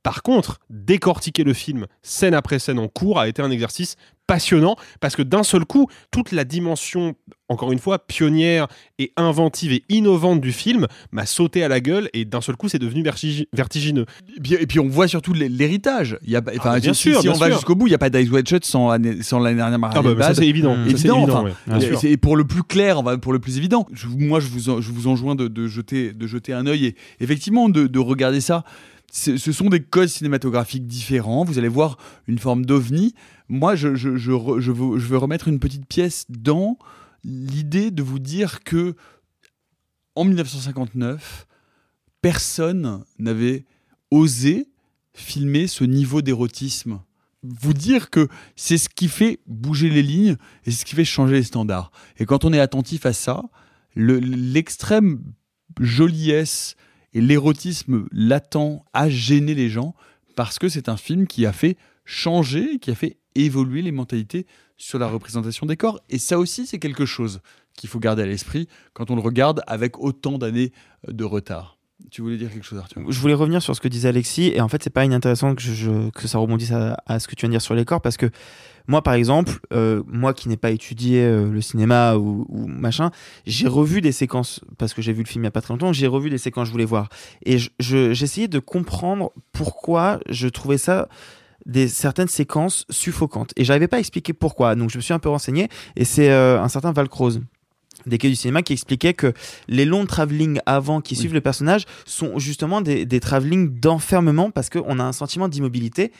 [0.05, 3.95] Par contre, décortiquer le film scène après scène en cours a été un exercice
[4.27, 7.15] passionnant parce que d'un seul coup, toute la dimension,
[7.49, 12.09] encore une fois, pionnière et inventive et innovante du film m'a sauté à la gueule
[12.13, 14.05] et d'un seul coup, c'est devenu vertigi- vertigineux.
[14.35, 16.17] Et puis, et puis on voit surtout l'hé- l'héritage.
[16.23, 17.87] Il y a, pas- enfin, Ah, bien si, sûr, si bien on va jusqu'au bout,
[17.87, 20.47] il n'y a pas d'Ice Shut sans, sans l'année dernière Marianne Ah bah, ça, c'est
[20.47, 20.75] évident.
[20.85, 21.43] C'est Évident, évident, enfin,
[21.77, 21.87] ouais.
[21.89, 23.85] Bien et pour le plus clair, pour le plus évident.
[23.93, 26.85] Je- moi, je vous, en- je vous enjoins de, de jeter, de jeter un œil
[26.85, 28.63] et effectivement de, de regarder ça.
[29.11, 31.45] Ce sont des codes cinématographiques différents.
[31.45, 33.13] Vous allez voir une forme d'ovni.
[33.47, 36.77] Moi, je, veux, remettre une petite pièce dans
[37.23, 38.95] l'idée de vous dire que
[40.15, 41.47] en 1959,
[42.21, 43.65] personne n'avait
[44.11, 44.67] osé
[45.13, 46.99] filmer ce niveau d'érotisme.
[47.43, 51.35] Vous dire que c'est ce qui fait bouger les lignes et ce qui fait changer
[51.35, 51.91] les standards.
[52.17, 53.43] Et quand on est attentif à ça,
[53.93, 55.21] le- l'extrême
[55.79, 56.75] joliesse
[57.15, 59.95] et l'érotisme latent a gêné les gens
[60.35, 64.45] parce que c'est un film qui a fait changer, qui a fait évoluer les mentalités
[64.77, 65.99] sur la représentation des corps.
[66.09, 67.39] Et ça aussi, c'est quelque chose
[67.73, 70.73] qu'il faut garder à l'esprit quand on le regarde avec autant d'années
[71.07, 71.74] de retard.
[72.11, 73.01] Tu voulais dire quelque chose, Arthur?
[73.09, 75.61] Je voulais revenir sur ce que disait Alexis, et en fait, c'est pas inintéressant que,
[76.27, 78.29] ça rebondisse à, ce que tu viens de dire sur les corps, parce que
[78.87, 83.11] moi, par exemple, euh, moi qui n'ai pas étudié euh, le cinéma ou, machin,
[83.45, 85.73] j'ai revu des séquences, parce que j'ai vu le film il y a pas très
[85.73, 87.09] longtemps, j'ai revu des séquences que je voulais voir.
[87.45, 91.07] Et je- je- j'essayais de comprendre pourquoi je trouvais ça
[91.65, 93.51] des certaines séquences suffocantes.
[93.55, 94.75] Et j'arrivais pas à expliquer pourquoi.
[94.75, 97.41] Donc je me suis un peu renseigné, et c'est euh, un certain Val Croze
[98.05, 99.33] des quais du cinéma qui expliquait que
[99.67, 104.69] les longs travelling avant qui suivent le personnage sont justement des, des travelling d'enfermement parce
[104.69, 106.11] qu'on a un sentiment d'immobilité.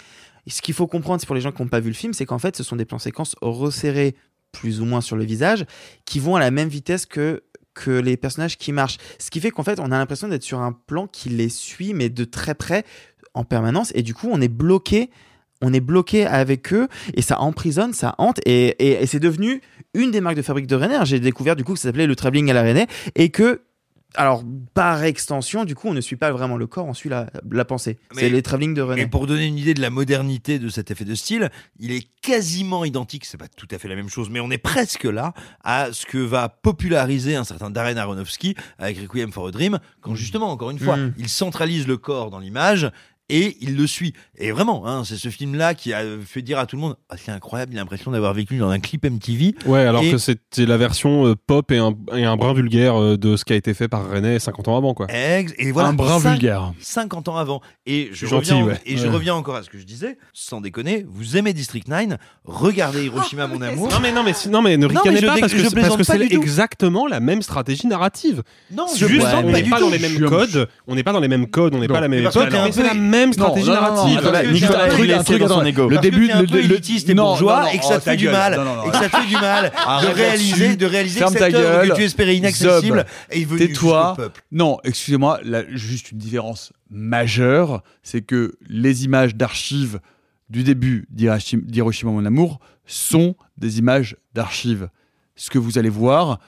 [0.48, 2.26] Ce qu'il faut comprendre, c'est pour les gens qui n'ont pas vu le film, c'est
[2.26, 4.16] qu'en fait, ce sont des plans séquences resserrés
[4.52, 5.66] plus ou moins sur le visage
[6.06, 7.44] qui vont à la même vitesse que
[7.74, 8.98] que les personnages qui marchent.
[9.20, 11.94] Ce qui fait qu'en fait, on a l'impression d'être sur un plan qui les suit,
[11.94, 12.86] mais de très près,
[13.34, 13.92] en permanence.
[13.96, 15.12] Et du coup, on est bloqué
[15.62, 19.62] on est bloqué avec eux et ça emprisonne, ça hante et, et- et c'est devenu
[19.94, 20.98] une des marques de fabrique de René.
[21.04, 23.62] J'ai découvert du coup que ça s'appelait le travelling à la René et que
[24.18, 27.28] alors par extension du coup on ne suit pas vraiment le corps, on suit la,
[27.52, 27.98] la pensée.
[28.14, 29.02] C'est Mais- les travelling de René.
[29.02, 32.08] Et pour donner une idée de la modernité de cet effet de style, il est
[32.22, 35.34] quasiment identique, c'est pas tout à fait la même chose, mais on est presque là
[35.66, 40.16] à ce que va populariser un certain Darren Aronofsky avec Requiem for a Dream, quand
[40.16, 41.14] justement, encore une fois, Mm.
[41.18, 42.90] il centralise le corps dans l'image
[43.30, 44.14] et il le suit.
[44.38, 47.16] Et vraiment, hein, c'est ce film-là qui a fait dire à tout le monde ah,
[47.18, 49.56] c'est incroyable, il a l'impression d'avoir vécu dans un clip MTV.
[49.66, 53.00] Ouais, alors Et- que c'était la version euh, pop et un, et un brin vulgaire
[53.02, 55.08] euh, de ce qui a été fait par René 50 ans avant, quoi.
[55.10, 56.74] Ex- et voilà, Un brin vulgaire.
[56.80, 57.62] 50 ans avant.
[57.86, 58.80] Et je, Gentil, reviens, ouais.
[58.86, 59.14] et je Ouais.
[59.14, 63.48] reviens encore à ce que je disais, sans déconner, vous aimez District 9, regardez Hiroshima,
[63.48, 63.90] mon amour.
[63.90, 65.76] Non mais non mais non mais ne Non, mais ricanez pas parce que je c'est-
[65.76, 68.44] pas exactement la même stratégie narrative.
[68.72, 69.86] Non, C'est je juste plaisante on pas n'est du pas tout.
[69.86, 72.08] dans les mêmes codes, on n'est pas dans les mêmes codes, on n'est pas la
[72.08, 72.24] même
[73.16, 74.52] Même stratégie non, non, non, narrative.
[74.52, 75.90] Nicolas, un peu truc, dans son ego.
[75.90, 78.98] Le début, le- élitiste et bourgeois et que ça te fait du mal, et que
[78.98, 82.36] ça te fait du mal de réaliser, de réaliser que cette œuvre que tu espérais
[82.36, 83.74] inaccessible est venue
[84.18, 84.42] peuple.
[84.52, 90.00] Non, excusez-moi, juste une différence majeure, c'est que les images d'archives
[90.50, 94.90] du début d'Hiroshima d'Hiroshima, mon amour sont des images d'archives.
[95.36, 96.40] Ce que vous allez voir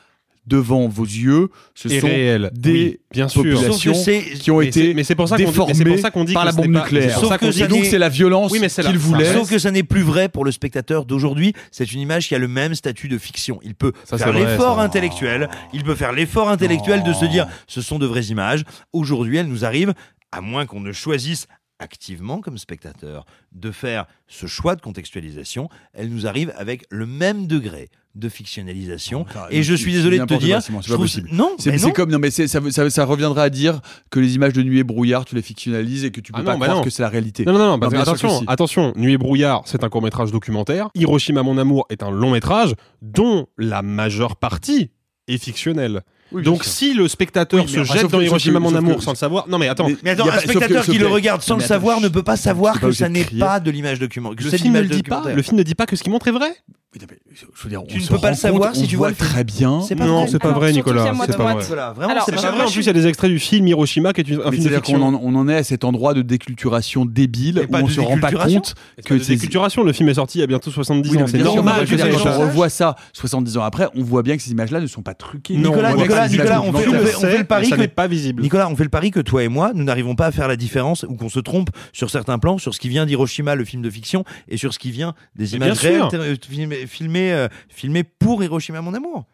[0.48, 3.42] devant vos yeux, ce sont réel, des oui, bien sûr.
[3.44, 5.52] populations Sauf que c'est- qui ont mais été mais c'est pour ça qu'on dit- mais
[5.66, 7.20] déformées pour ça qu'on dit par que la ce bombe nucléaire.
[7.20, 9.34] que Et donc c'est la violence Oui, qu'il voulait.
[9.34, 11.54] Sauf que ça n'est plus vrai pour le spectateur d'aujourd'hui.
[11.72, 13.60] C'est une image qui a le même statut de fiction.
[13.64, 15.50] Il peut Ça, faire l'effort intellectuel.
[15.74, 18.64] Il peut faire l'effort intellectuel de se dire ce sont de vraies images.
[18.94, 19.94] Aujourd'hui, elles nous arrivent,
[20.32, 21.48] à moins qu'on ne choisisse
[21.80, 27.46] activement comme spectateur de faire ce choix de contextualisation, elle nous arrive avec le même
[27.48, 29.26] degré de fictionnalisation.
[29.52, 31.30] et je suis désolé de te dire, c'est pas je trouve- possible.
[31.32, 31.94] non, c'est mais c'est non.
[31.94, 34.84] comme non mais ça, ça, ça reviendra à dire que les images de nuit et
[34.84, 36.84] brouillard tu les fictionnalises et que tu peux Ah pas non, bah croire non.
[36.84, 37.46] que c'est la réalité.
[37.46, 38.46] Non, non, non, sûr attention, si.
[38.48, 40.90] attention, Nuit et brouillard, c'est un court-métrage documentaire.
[40.96, 44.90] Hiroshima, mon amour est un long-métrage dont la majeure partie
[45.28, 46.02] est fictionnelle.
[46.32, 48.70] Oui, Donc si le spectateur Oui, se jette sauf dans que- Hiroshima, sauf que- mon
[48.70, 49.48] sauf amour que- sans le savoir.
[49.48, 51.08] Non mais attends, Mais attends, Y a un pas- sauf spectateur que- sauf qui le
[51.08, 53.08] que- regarde sans Mais le attends, savoir ne peut pas savoir pas que obligé ça
[53.10, 53.40] de n'est crier.
[53.40, 54.44] pas de l'image documentaire.
[54.46, 55.24] le c'est film ne le dit pas.
[55.34, 56.50] Le film ne dit pas que ce qu'il montre est vrai.
[56.94, 58.78] Oui, non, mais je veux dire, Tu ne se peux pas rend le savoir compte,
[58.78, 59.30] si on tu vois voit le film.
[59.30, 59.82] très bien.
[59.82, 60.28] C'est pas Non, vrai.
[60.32, 61.14] c'est pas Alors, vrai, surtout Nicolas.
[61.28, 61.64] C'est pas vrai.
[61.68, 62.60] Voilà, vraiment, Alors, c'est À pas chaque vrai.
[62.62, 64.38] fois, en plus, il y a des extraits du film Hiroshima qui est une- un
[64.38, 65.08] Mais film de c'est-à-dire qu'on fiction.
[65.08, 68.00] en, on en est à cet endroit de déculturation débile où pas on de se
[68.00, 68.62] rend pas déculturation.
[68.62, 69.84] compte C'est que pas de c'est déculturation.
[69.84, 71.26] Le film est sorti il y a bientôt 70 Oui, non, ans.
[71.26, 72.70] mais C'est bien sûr, normal mais que je veux ça dire, ait quand on revoit
[72.70, 75.56] ça 70 ans après, on voit bien que ces images-là ne sont pas truquées.
[75.58, 77.44] Non, Nicolas, on voit que Nicolas, on fait- on le fait- on fait sait, le
[77.44, 78.42] pari que- pas visible.
[78.42, 80.56] Nicolas, on fait le pari que toi et moi, nous n'arrivons pas à faire la
[80.56, 83.82] différence ou qu'on se trompe sur certains plans, sur ce qui vient d'Hiroshima, le film
[83.82, 88.04] de fiction, et sur ce qui vient des images réelles euh, filmées, filmées, euh, filmées
[88.04, 89.26] pour Hiroshima, mon amour.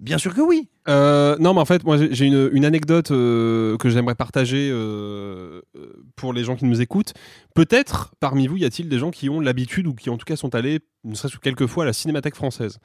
[0.00, 0.68] Bien sûr que oui.
[0.88, 5.60] Euh, non, mais en fait, moi, j'ai- une, une anecdote euh, que j'aimerais partager euh,
[6.14, 7.14] pour les gens qui nous écoutent.
[7.56, 10.36] Peut-être, parmi vous, y a-t-il des gens qui ont l'habitude ou qui, en tout cas,
[10.36, 12.78] sont allés, ne serait-ce que quelques fois, à la Cinémathèque française.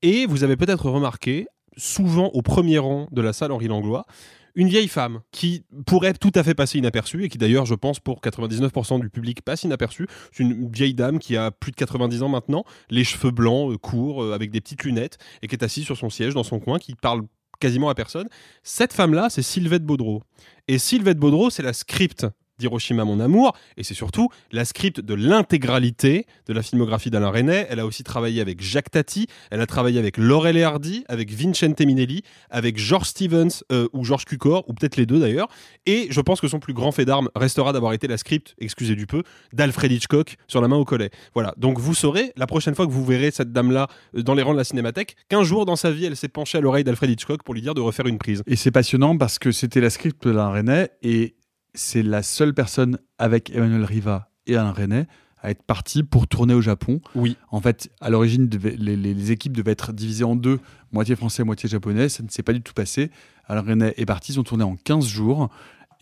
[0.00, 4.06] Et vous avez peut-être remarqué, souvent au premier rang de la salle Henri Langlois,
[4.54, 7.98] une vieille femme qui pourrait tout à fait passer inaperçue et qui d'ailleurs, je pense,
[7.98, 10.06] pour 99% du public passe inaperçue.
[10.32, 13.78] C'est une vieille dame qui a plus de 90 ans maintenant, les cheveux blancs, euh,
[13.78, 16.60] courts, euh, avec des petites lunettes et qui est assise sur son siège dans son
[16.60, 17.22] coin, qui parle
[17.58, 18.28] quasiment à personne.
[18.62, 20.22] Cette femme-là, c'est Sylvette Baudreau.
[20.68, 22.26] Et Sylvette Baudreau, c'est la script
[22.58, 27.66] d'Hiroshima Mon Amour, et c'est surtout la script de l'intégralité de la filmographie d'Alain Resnais.
[27.70, 31.32] Elle a aussi travaillé avec Jacques Tati, elle a travaillé avec Laurel et Hardy, avec
[31.32, 35.48] Vincente Minelli, avec George Stevens euh, ou George Cukor, ou peut-être les deux d'ailleurs.
[35.86, 38.94] Et je pense que son plus grand fait d'armes restera d'avoir été la script, excusez
[38.94, 41.10] du peu, d'Alfred Hitchcock sur la main au collet.
[41.34, 44.42] Voilà, donc vous saurez, la prochaine fois que vous verrez cette dame-là euh, dans les
[44.42, 47.10] rangs de la cinémathèque, qu'un jour dans sa vie, elle s'est penchée à l'oreille d'Alfred
[47.10, 48.42] Hitchcock pour lui dire de refaire une prise.
[48.46, 51.34] Et c'est passionnant parce que c'était la script d'Alain Resnais et
[51.74, 55.06] c'est la seule personne avec Emmanuel Riva et Alain Resnais
[55.42, 57.00] à être partie pour tourner au Japon.
[57.14, 57.36] Oui.
[57.50, 60.58] En fait, à l'origine, les, équipes devaient être divisées en deux,
[60.90, 62.08] moitié français, moitié japonais.
[62.08, 63.10] Ça ne s'est pas du tout passé.
[63.46, 65.50] Alain Resnais est parti, ils ont tourné en 15 jours.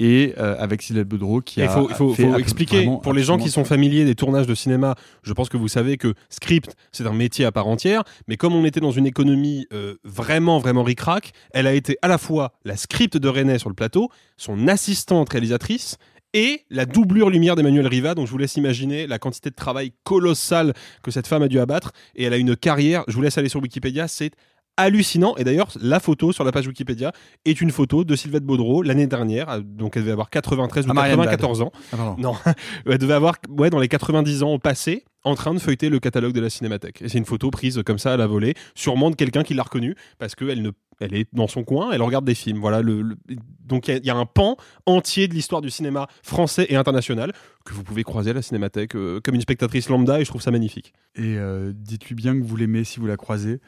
[0.05, 3.13] Et euh, avec Sylvette Boudreau qui a faut, il faut- fait faut ab- expliquer pour
[3.13, 4.97] les gens qui sont familiers des tournages de cinéma.
[5.23, 8.55] Je pense que vous savez que script c'est un métier à part entière, mais comme
[8.55, 12.53] on était dans une économie euh, vraiment vraiment ricrac, elle a été à la fois
[12.65, 15.99] la script de René sur le plateau, son assistante réalisatrice
[16.35, 18.15] et la doublure lumière d'Emmanuel Riva.
[18.15, 21.59] Donc je vous laisse imaginer la quantité de travail colossale que cette femme a dû
[21.61, 21.93] abattre.
[22.17, 23.05] Et elle a une carrière.
[23.07, 24.09] Je vous laisse aller sur Wikipédia.
[24.09, 24.31] C'est
[24.77, 25.37] hallucinant.
[25.37, 27.13] Et d'ailleurs, la photo sur la page Wikipédia
[27.45, 29.49] est une photo de Sylvette Baudreau l'année dernière.
[29.51, 31.27] euh, Donc elle devait avoir 93 ou Ah, Marianne Bad.
[31.31, 31.73] 94 ans.
[31.93, 32.15] Ah.
[32.19, 32.35] Non,
[32.87, 36.01] elle devait avoir ouais, dans les 90 ans au passé en train de feuilleter le
[36.01, 37.01] catalogue de la Cinémathèque.
[37.03, 39.63] Et c'est une photo prise comme ça à la volée, sûrement de quelqu'un qui l'a
[39.63, 42.59] reconnue parce qu'elle ne elle est dans son coin, elle regarde des films.
[42.61, 43.17] Voilà, le, le-
[43.65, 44.57] donc il y a- il y, a un pan
[44.87, 47.33] entier de l'histoire du cinéma français et international
[47.65, 50.43] que vous pouvez croiser à la Cinémathèque euh, comme une spectatrice lambda et je trouve
[50.43, 50.93] ça magnifique.
[51.17, 53.61] Et euh, dites-lui bien que vous l'aimez si vous la croisez.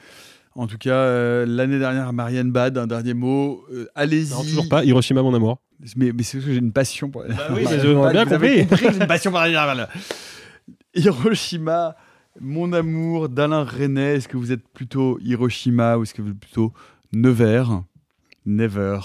[0.57, 3.65] En tout cas, euh, l'année dernière, Marianne Bad, un dernier mot.
[3.73, 4.31] euh, Allez-y.
[4.31, 5.59] Non, toujours pas, Hiroshima mon amour.
[5.97, 7.23] Mais, mais c'est parce que j'ai une passion pour.
[7.51, 8.67] oui, mais je- Bad, bien compris.
[8.67, 9.89] compris j'ai une passion pour.
[10.95, 11.97] Hiroshima,
[12.41, 14.17] mon amour d'Alain Resnais.
[14.17, 16.73] Est-ce que vous êtes plutôt Hiroshima ou est-ce que vous êtes plutôt
[17.13, 17.83] Nevers?
[18.47, 18.99] Never.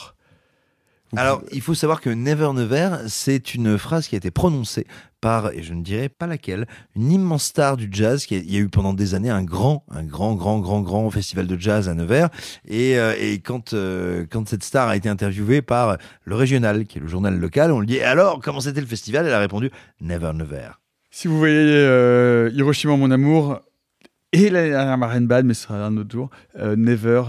[1.16, 4.86] Alors, il faut savoir que Never Never, c'est une phrase qui a été prononcée
[5.22, 8.26] par, et je ne dirais pas laquelle, une immense star du jazz.
[8.26, 10.82] Qui a- il y a eu pendant des années un grand, un grand, grand, grand,
[10.82, 12.30] grand festival de jazz à Nevers.
[12.68, 17.02] Et, euh, quand, euh, quand cette star a été interviewée par le Régional, qui est
[17.02, 19.26] le journal local, on lui dit alors, comment c'était le festival?
[19.28, 20.70] Elle a répondu Never Never.
[21.12, 23.60] Si vous voyez euh, Hiroshima, mon amour,
[24.32, 27.24] et l'année dernière Marianne Bad, mais ce sera un autre tour, euh, Never,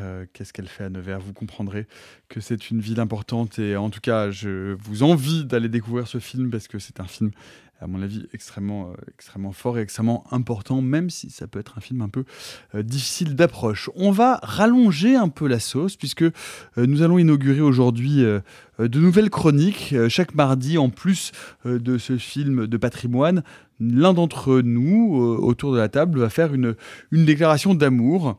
[0.00, 1.20] euh, qu'est-ce qu'elle fait à Nevers?
[1.20, 1.86] Vous comprendrez
[2.28, 6.18] que c'est une ville importante et en tout cas, je vous envie d'aller découvrir ce
[6.18, 7.30] film parce que c'est un film,
[7.84, 11.76] à mon avis, extrêmement, euh, extrêmement fort et extrêmement important, même si ça peut être
[11.76, 12.24] un film un peu
[12.74, 13.90] euh, difficile d'approche.
[13.94, 16.32] On va rallonger un peu la sauce puisque euh,
[16.78, 18.22] nous allons inaugurer aujourd'hui
[18.78, 19.94] de nouvelles chroniques.
[20.08, 21.32] Chaque mardi, en plus
[21.64, 23.42] de ce film de patrimoine,
[23.78, 26.74] l'un d'entre nous, autour de la table, va faire une,
[27.10, 28.38] une déclaration d'amour.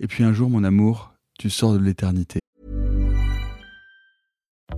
[0.00, 2.40] Et puis un jour, mon amour, tu sors de l'éternité.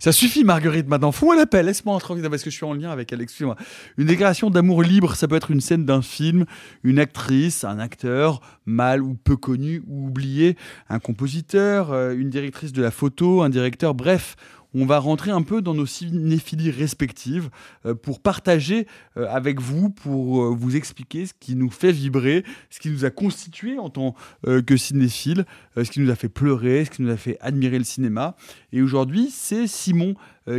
[0.00, 1.12] Ça suffit, Marguerite, maintenant.
[1.12, 3.40] Fous-moi l'appel, laisse-moi entrer parce que je suis en lien avec Alex.
[3.96, 6.46] Une déclaration d'amour libre, ça peut être une scène d'un film,
[6.82, 10.56] une actrice, un acteur, mal ou peu connu ou oublié,
[10.88, 14.34] un compositeur, euh, une directrice de la photo, un directeur, bref.
[14.74, 17.48] On va rentrer un peu dans nos cinéphilies respectives
[17.86, 22.44] euh, pour partager euh, avec vous, pour euh, vous expliquer ce qui nous fait vibrer,
[22.68, 24.14] ce qui nous a constitué en tant
[24.44, 25.44] que cinéphiles,
[25.76, 28.36] ce qui nous a fait pleurer, ce qui nous a fait admirer le cinéma.
[28.72, 30.14] Et aujourd'hui, c'est Simon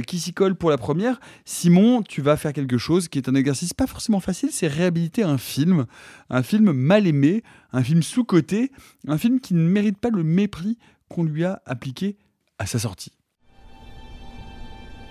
[0.05, 1.19] qui s'y colle pour la première.
[1.45, 5.23] Simon, tu vas faire quelque chose qui est un exercice pas forcément facile, c'est réhabiliter
[5.23, 5.85] un film,
[6.29, 7.43] un film mal aimé,
[7.73, 8.71] un film sous-coté,
[9.07, 10.77] un film qui ne mérite pas le mépris
[11.09, 12.17] qu'on lui a appliqué
[12.57, 13.18] à sa sortie.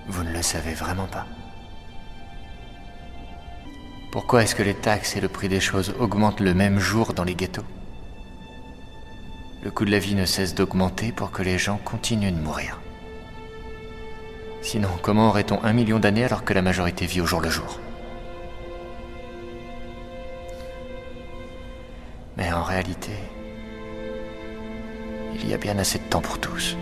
[0.08, 1.26] Vous ne le savez vraiment pas.
[4.10, 7.24] Pourquoi est-ce que les taxes et le prix des choses augmentent le même jour dans
[7.24, 7.64] les ghettos?
[9.62, 12.80] Le coût de la vie ne cesse d'augmenter pour que les gens continuent de mourir.
[14.62, 17.78] Sinon, comment aurait-on un million d'années alors que la majorité vit au jour le jour?
[22.36, 23.12] Mais en réalité,
[25.34, 26.76] il y a bien assez de temps pour tous.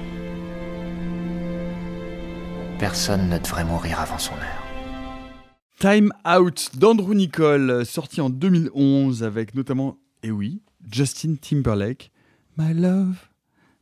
[2.78, 4.62] Personne ne devrait mourir avant son heure.
[5.78, 12.10] Time Out d'Andrew Nicole, sorti en 2011 avec notamment, et oui, Justin Timberlake.
[12.56, 13.16] My love,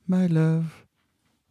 [0.09, 0.65] my love.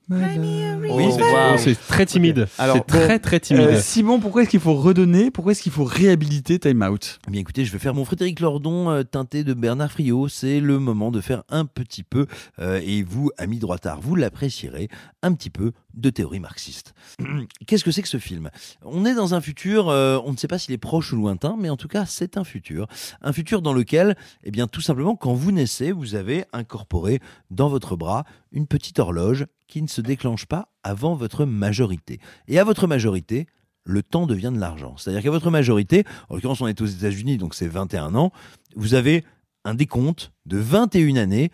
[0.09, 0.85] my love.
[0.91, 1.57] Oui, c'est- wow.
[1.57, 2.45] c'est très timide.
[2.57, 3.61] C'est très, très timide.
[3.67, 7.19] Euh, Simon, pourquoi est-ce qu'il faut redonner Pourquoi est-ce qu'il faut réhabiliter Time Out?
[7.27, 10.27] Eh Bien écoutez, je vais faire mon Frédéric Lordon euh, teinté de Bernard Friot.
[10.27, 12.27] C'est le moment de faire un petit peu,
[12.59, 14.89] euh, et vous, amis droitards, vous l'apprécierez,
[15.21, 16.93] un petit peu de théorie marxiste.
[17.67, 18.49] Qu'est-ce que c'est que ce film?
[18.81, 21.55] On est dans un futur, euh, on ne sait pas s'il est proche ou lointain,
[21.57, 22.87] mais en tout cas c'est un futur.
[23.21, 27.19] Un futur dans lequel, eh bien tout simplement, quand vous naissez, vous avez incorporé
[27.51, 32.19] dans votre bras une petite horloge qui ne se déclenche pas avant votre majorité.
[32.47, 33.47] Et à votre majorité,
[33.85, 34.95] le temps devient de l'argent.
[34.97, 38.31] C'est-à-dire qu'à votre majorité, en l'occurrence on est aux États-Unis, donc c'est 21 ans,
[38.75, 39.23] vous avez
[39.65, 41.51] un décompte de 21 années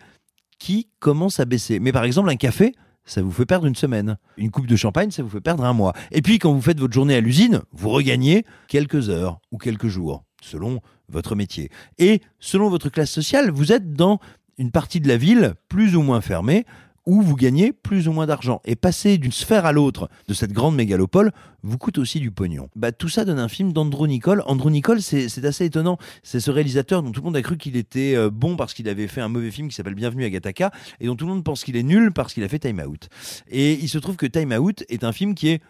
[0.58, 1.80] qui commence à baisser.
[1.80, 2.74] Mais par exemple, un café,
[3.04, 4.18] ça vous fait perdre une semaine.
[4.36, 5.92] Une coupe de champagne, ça vous fait perdre un mois.
[6.12, 9.88] Et puis quand vous faites votre journée à l'usine, vous regagnez quelques heures ou quelques
[9.88, 11.70] jours, selon votre métier.
[11.98, 14.20] Et selon votre classe sociale, vous êtes dans
[14.58, 16.64] une partie de la ville plus ou moins fermée
[17.10, 18.60] où vous gagnez plus ou moins d'argent.
[18.64, 21.32] Et passer d'une sphère à l'autre de cette grande mégalopole
[21.64, 22.70] vous coûte aussi du pognon.
[22.76, 24.44] Bah, tout ça donne un film d'Andrew Nicole.
[24.46, 25.98] Andrew Nicole, c'est assez étonnant.
[26.22, 28.88] C'est ce réalisateur dont tout le monde a cru qu'il était euh, bon parce qu'il
[28.88, 31.42] avait fait un mauvais film qui s'appelle Bienvenue à Gattaca et dont tout le monde
[31.42, 33.08] pense qu'il est nul parce qu'il a fait Time Out.
[33.48, 35.62] Et il se trouve que Time Out est un film qui est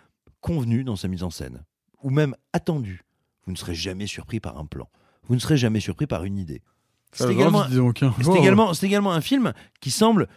[0.42, 1.64] convenu dans sa mise en scène,
[2.02, 3.06] ou même attendu.
[3.46, 4.90] Vous ne serez jamais surpris par un plan.
[5.26, 6.60] Vous ne serez jamais surpris par une idée.
[7.18, 7.64] Également,
[8.36, 10.28] également, c'est également un film qui semble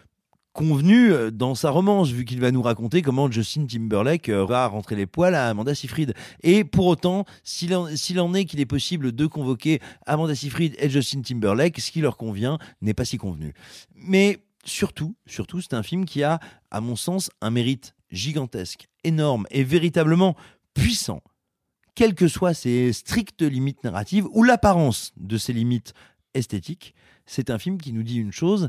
[0.54, 4.66] convenu euh, dans sa romance, vu qu'il va nous raconter comment Justin Timberlake euh, va
[4.68, 6.14] rentrer les poils à Amanda Seyfried.
[6.42, 11.20] Et pour autant, s'il en, est qu'il est possible de convoquer Amanda Seyfried et Justin
[11.20, 13.52] Timberlake, ce qui leur convient n'est pas si convenu.
[13.96, 16.38] Mais surtout, surtout, c'est un film qui a,
[16.70, 20.36] à mon sens, un mérite gigantesque, énorme et véritablement
[20.72, 21.20] puissant.
[21.96, 25.94] Quelles que soient ses strictes limites narratives ou l'apparence de ses limites
[26.34, 26.94] esthétiques,
[27.26, 28.68] c'est un film qui nous dit une chose,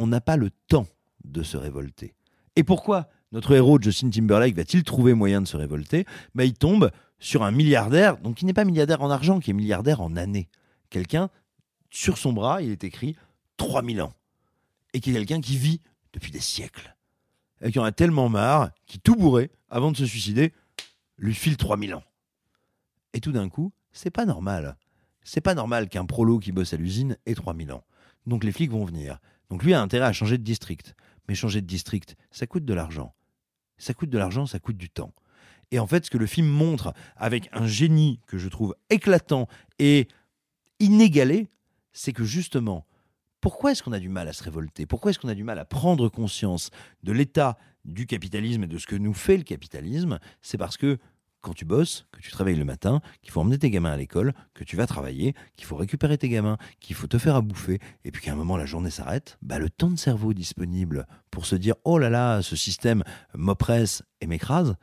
[0.00, 0.86] on n'a pas le temps
[1.24, 2.14] de se révolter.
[2.56, 6.06] Et pourquoi notre héros Justin Timberlake va-t-il trouver moyen de se révolter?
[6.34, 9.54] Bah, Il tombe sur un milliardaire, donc qui n'est pas milliardaire en argent, qui est
[9.54, 10.48] milliardaire en années.
[10.88, 11.28] Quelqu'un,
[11.90, 13.14] sur son bras, il est écrit
[13.58, 14.14] 3000 ans.
[14.94, 15.82] Et qui est quelqu'un qui vit
[16.14, 16.96] depuis des siècles.
[17.60, 20.54] Et qui en a tellement marre, qui tout bourré, avant de se suicider,
[21.18, 22.04] lui file 3000 ans.
[23.12, 24.78] Et tout d'un coup, c'est pas normal.
[25.22, 27.84] C'est pas normal qu'un prolo qui bosse à l'usine ait 3000 ans.
[28.26, 29.18] Donc les flics vont venir.
[29.50, 30.94] Donc lui a intérêt à changer de district.
[31.28, 33.14] Mais changer de district, ça coûte de l'argent.
[33.78, 35.12] Ça coûte de l'argent, ça coûte du temps.
[35.70, 39.46] Et en fait, ce que le film montre avec un génie que je trouve éclatant
[39.78, 40.08] et
[40.80, 41.48] inégalé,
[41.92, 42.86] c'est que justement,
[43.40, 44.86] Pourquoi est-ce qu'on a du mal à se révolter?
[44.86, 46.70] Pourquoi est-ce qu'on a du mal à prendre conscience
[47.02, 50.18] de l'état du capitalisme et de ce que nous fait le capitalisme?
[50.42, 50.98] C'est parce que
[51.40, 54.34] quand tu bosses, que tu travailles le matin, qu'il faut emmener tes gamins à l'école,
[54.54, 57.78] que tu vas travailler, qu'il faut récupérer tes gamins, qu'il faut te faire à bouffer,
[58.04, 61.46] et puis qu'à un moment la journée s'arrête, bah le temps de cerveau disponible pour
[61.46, 63.02] se dire oh là là, ce système
[63.34, 64.76] m'oppresse et m'écrase,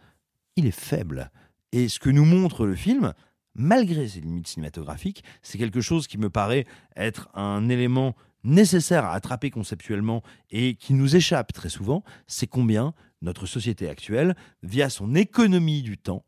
[0.56, 1.32] il est faible.
[1.72, 3.14] Et ce que nous montre le film,
[3.54, 9.14] malgré ses limites cinématographiques, c'est quelque chose qui me paraît être un élément nécessaire à
[9.14, 15.16] attraper conceptuellement et qui nous échappe très souvent, c'est combien notre société actuelle, via son
[15.16, 16.24] économie du temps,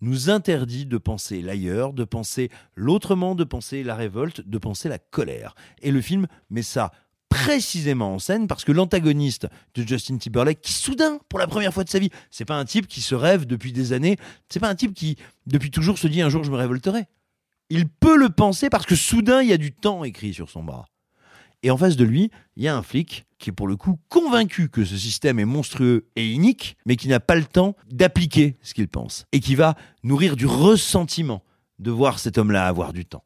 [0.00, 4.98] nous interdit de penser l'ailleurs, de penser l'autrement, de penser la révolte, de penser la
[4.98, 5.54] colère.
[5.82, 6.92] Et le film met ça
[7.28, 11.82] précisément en scène parce que l'antagoniste de Justin Timberlake, qui soudain, pour la première fois
[11.82, 14.16] de sa vie, c'est pas un type qui se rêve depuis des années,
[14.48, 15.16] c'est pas un type qui,
[15.46, 17.06] depuis toujours, se dit un jour je me révolterai.
[17.70, 20.62] Il peut le penser parce que soudain, il y a du temps écrit sur son
[20.62, 20.86] bras.
[21.64, 23.98] Et en face de lui, il y a un flic qui est pour le coup
[24.08, 28.56] convaincu que ce système est monstrueux et inique, mais qui n'a pas le temps d'appliquer
[28.62, 29.26] ce qu'il pense.
[29.32, 31.42] Et qui va nourrir du ressentiment
[31.78, 33.22] de voir cet homme-là avoir du temps.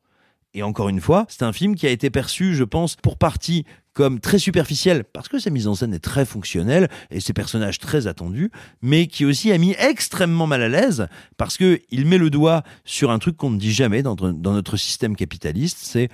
[0.54, 3.64] Et encore une fois, c'est un film qui a été perçu, je pense, pour partie
[3.92, 7.78] comme très superficiel, parce que sa mise en scène est très fonctionnelle et ses personnages
[7.78, 8.50] très attendus,
[8.82, 11.06] mais qui aussi a mis extrêmement mal à l'aise,
[11.36, 14.76] parce qu'il met le doigt sur un truc qu'on ne dit jamais dans, dans notre
[14.76, 16.08] système capitaliste, c'est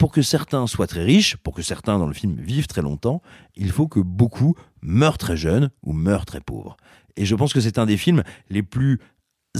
[0.00, 3.20] pour que certains soient très riches, pour que certains dans le film vivent très longtemps,
[3.54, 6.78] il faut que beaucoup meurent très jeunes ou meurent très pauvres.
[7.16, 8.98] Et je pense que c'est un des films les plus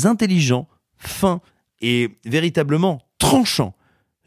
[0.05, 0.67] intelligents,
[0.97, 1.43] fins
[1.83, 3.75] et véritablement tranchants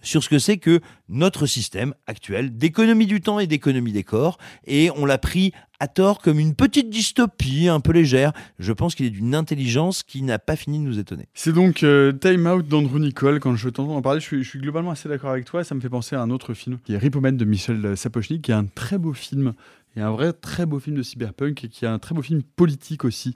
[0.04, 0.80] sur ce que c'est que
[1.10, 4.38] notre système actuel d'économie du temps et d'économie des corps.
[4.68, 8.32] Et on l'a pris à tort comme une petite dystopie un peu légère.
[8.60, 11.28] Je pense qu'il est d'une intelligence qui n'a pas fini de nous étonner.
[11.34, 13.40] C'est donc euh, Time Out d'Andrew Nicole.
[13.40, 15.64] Quand je t'entends en parler, je suis, globalement assez d'accord avec toi.
[15.64, 18.52] Ça me fait penser à un autre film qui est Ripomen de Michel Sapochnik, qui
[18.52, 19.54] est un très beau film.
[19.96, 22.42] Et un vrai très beau film de cyberpunk et qui est un très beau film
[22.42, 23.36] politique aussi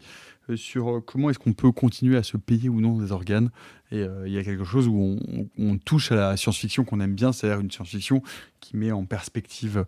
[0.55, 3.49] sur euh, comment est-ce qu'on peut continuer à se payer ou non des organes.
[3.91, 5.17] Et euh, il y a quelque chose où
[5.57, 8.21] on, touche à la science-fiction qu'on aime bien, c'est-à-dire une science-fiction
[8.59, 9.85] qui met en perspective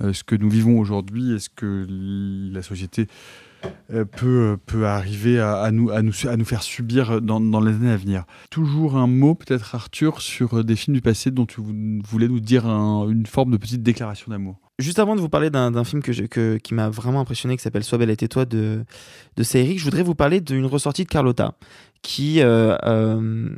[0.00, 1.86] euh, ce que nous vivons aujourd'hui et ce que
[2.52, 3.06] la société
[3.90, 7.74] euh, peut, peut arriver à, nous, à, nous, à nous faire subir dans, dans les
[7.74, 8.24] années à venir.
[8.50, 11.62] Toujours un mot, peut-être Arthur, sur des films du passé dont tu
[12.04, 14.67] voulais nous dire un, une forme de petite déclaration d'amour.
[14.78, 18.10] Juste avant de vous parler d'un film qui m'a vraiment impressionné, qui s'appelle Sois belle
[18.10, 18.84] et tais-toi de,
[19.36, 21.54] de je voudrais vous parler d'une ressortie de Carlotta,
[22.02, 23.48] qui euh, euh,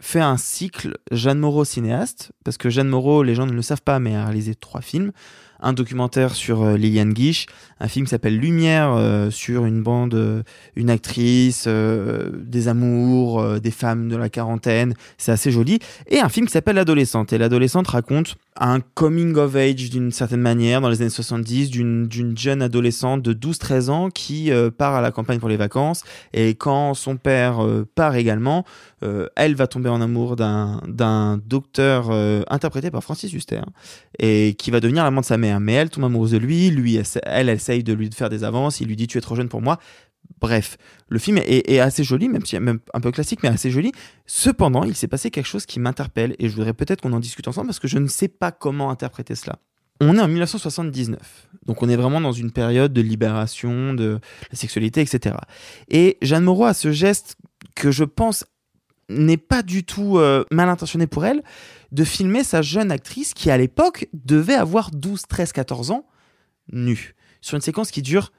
[0.00, 0.96] fait un cycle.
[1.10, 4.24] Jeanne Moreau cinéaste, parce que Jeanne Moreau, les gens ne le savent pas, mais a
[4.24, 5.12] réalisé trois films
[5.62, 7.46] un documentaire sur euh, Liliane Guiche,
[7.80, 10.42] un film qui s'appelle Lumière euh, sur une bande, euh,
[10.76, 14.94] une actrice, des amours, des femmes de la quarantaine.
[15.18, 15.78] C'est assez joli.
[16.08, 17.32] Et un film qui s'appelle L'adolescente.
[17.32, 22.36] Et l'adolescente raconte un coming of age d'une certaine manière dans les années 70 d'une
[22.36, 26.04] jeune adolescente de 12-13 ans qui part à la campagne pour les vacances.
[26.32, 27.58] Et quand son père
[27.94, 28.64] part également,
[29.36, 32.10] elle va tomber en amour d'un docteur
[32.50, 33.62] interprété par Francis Huster
[34.18, 36.96] et qui va devenir l'amant de sa mère mais elle tombe amoureuse de lui, lui,
[36.96, 39.48] elle, elle essaye de lui faire des avances, il lui dit tu es trop jeune
[39.48, 39.78] pour moi.
[40.40, 40.76] Bref,
[41.08, 43.92] le film est, assez joli, même si même un peu classique, mais assez joli.
[44.26, 47.46] Cependant, il s'est passé quelque chose qui m'interpelle et je voudrais peut-être qu'on en discute
[47.46, 49.58] ensemble parce que je ne sais pas comment interpréter cela.
[50.00, 54.18] On est en 1979, donc on est vraiment dans une période de libération de
[54.50, 55.36] la sexualité, etc.
[55.88, 57.36] Et Jeanne Moreau a ce geste
[57.76, 58.44] que je pense
[59.08, 61.42] n'est pas du tout euh, mal intentionné pour elle,
[61.90, 66.06] de filmer sa jeune actrice qui à l'époque devait avoir 12, 13, 14 ans,
[66.72, 68.32] nue, sur une séquence qui dure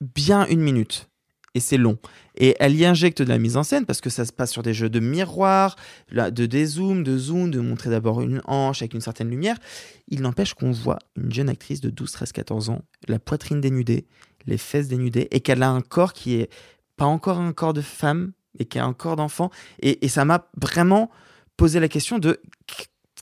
[0.00, 1.08] bien une minute.
[1.54, 1.98] Et c'est long.
[2.36, 4.62] Et elle y injecte de la mise en scène parce que ça se passe sur
[4.62, 5.74] des jeux de miroir,
[6.12, 9.58] de dézoom, de zoom, de montrer d'abord une hanche avec une certaine lumière.
[10.06, 14.06] Il n'empêche qu'on voit une jeune actrice de 12, 13, 14 ans, la poitrine dénudée,
[14.46, 16.50] les fesses dénudées, et qu'elle a un corps qui est
[16.96, 19.50] pas encore un corps de femme, et qui a un corps d'enfant.
[19.80, 21.10] Et, et ça m'a vraiment
[21.56, 22.40] posé la question de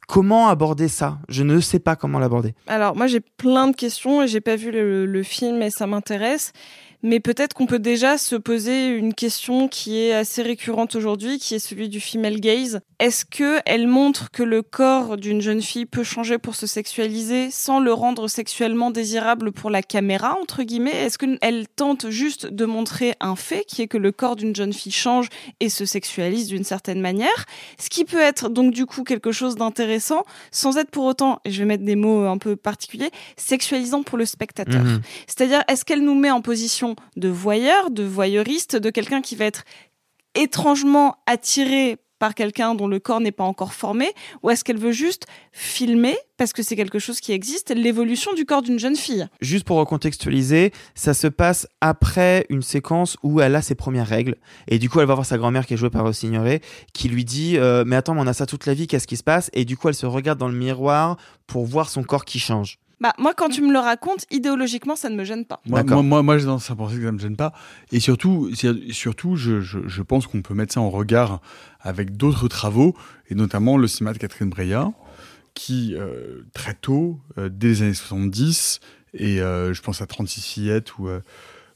[0.07, 1.19] comment aborder ça?
[1.29, 2.55] Je ne sais pas comment l'aborder.
[2.67, 5.87] Alors moi j'ai plein de questions et j'ai pas vu le, le film et ça
[5.87, 6.53] m'intéresse
[7.03, 11.55] mais peut-être qu'on peut déjà se poser une question qui est assez récurrente aujourd'hui, qui
[11.55, 12.81] est celui du female gaze.
[12.99, 17.51] Est-ce que elle montre que le corps d'une jeune fille peut changer pour se sexualiser
[17.51, 20.97] sans le rendre sexuellement désirable pour la caméra entre guillemets?
[20.97, 24.73] Est-ce qu'elle tente juste de montrer un fait qui est que le corps d'une jeune
[24.73, 25.29] fille change
[25.61, 27.45] et se sexualise d'une certaine manière,
[27.79, 31.53] ce qui peut être donc du coup quelque chose d'intéressant sans être pour autant, et
[31.53, 34.83] je vais mettre des mots un peu particuliers, sexualisant pour le spectateur.
[34.83, 35.01] Mmh.
[35.27, 39.45] C'est-à-dire est-ce qu'elle nous met en position de voyeur, de voyeuriste, de quelqu'un qui va
[39.45, 39.65] être
[40.35, 44.11] étrangement attiré par quelqu'un dont le corps n'est pas encore formé
[44.43, 48.45] ou est-ce qu'elle veut juste filmer parce que c'est quelque chose qui existe l'évolution du
[48.45, 49.29] corps d'une jeune fille?
[49.41, 54.37] Juste pour recontextualiser, ça se passe après une séquence où elle a ses premières règles
[54.67, 56.61] et du coup elle va voir sa grand-mère qui est jouée par Signoret
[56.93, 59.17] qui lui dit euh, mais attends mais on a ça toute la vie qu'est-ce qui
[59.17, 59.51] se passe?
[59.53, 61.17] Et du coup elle se regarde dans le miroir
[61.47, 62.79] pour voir son corps qui change.
[63.01, 65.61] Bah, moi, quand tu me le racontes, idéologiquement, ça ne me gêne pas.
[65.67, 67.53] Moi, moi, moi, moi j'ai tendance à penser que ça me gêne pas.
[67.93, 68.51] Et surtout,
[68.91, 71.41] surtout je, je, je pense qu'on peut mettre ça en regard
[71.81, 72.97] avec d'autres travaux,
[73.31, 74.91] et notamment le cinéma de Catherine Breillat,
[75.55, 78.81] qui, euh, très tôt, euh, dès les années 70,
[79.15, 81.21] et euh, je pense à 36 fillettes ou, euh,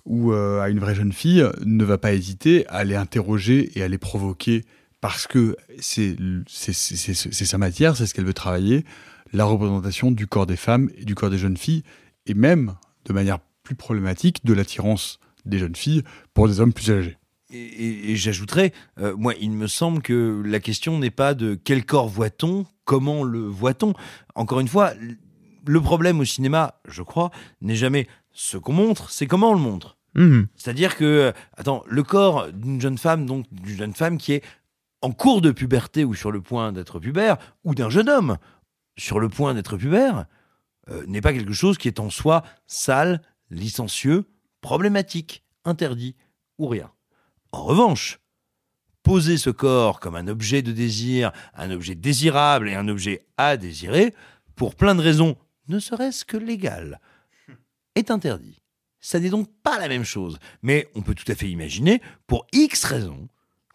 [0.05, 3.83] ou euh, à une vraie jeune fille, ne va pas hésiter à les interroger et
[3.83, 4.65] à les provoquer
[5.01, 6.17] parce que c'est
[6.49, 8.85] c'est- c'est- c'est- c'est sa matière, c'est ce qu'elle veut travailler,
[9.33, 11.83] la représentation du corps des femmes et du corps des jeunes filles,
[12.27, 12.75] et même,
[13.05, 16.03] de manière plus problématique, de l'attirance des jeunes filles
[16.35, 17.17] pour des hommes plus âgés.
[17.51, 21.55] Et, et- et j'ajouterais, euh, moi, il me semble que la question n'est pas de
[21.63, 23.95] quel corps voit-on, comment le voit-on.
[24.35, 24.93] Encore une fois,
[25.67, 27.31] le problème au cinéma, je crois,
[27.61, 29.97] n'est jamais ce qu'on montre, c'est comment on le montre.
[30.15, 30.47] Mhm.
[30.57, 34.43] C'est-à-dire que, euh, attends, le corps d'une jeune femme, donc d'une jeune femme qui est
[35.03, 38.37] en cours de puberté ou sur le point d'être pubère, ou d'un jeune homme
[38.97, 40.27] sur le point d'être pubère,
[40.89, 44.25] euh, n'est pas quelque chose qui est en soi sale, licencieux,
[44.61, 46.17] problématique, interdit
[46.59, 46.91] ou rien.
[47.53, 48.21] En revanche,
[49.03, 53.57] poser ce corps comme un objet de désir, un objet désirable et un objet à
[53.57, 54.15] désirer,
[54.55, 55.37] pour plein de raisons,
[55.69, 57.01] ne serait-ce que légales,
[57.95, 58.63] est interdit.
[59.01, 60.39] Ça n'est donc pas la même chose.
[60.63, 63.29] Mais on peut tout à fait imaginer, pour X raisons,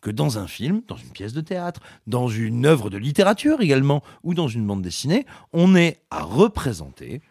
[0.07, 4.01] que dans un film, dans une pièce de théâtre, dans une œuvre de littérature également,
[4.23, 7.21] ou dans une bande dessinée, on ait à représenter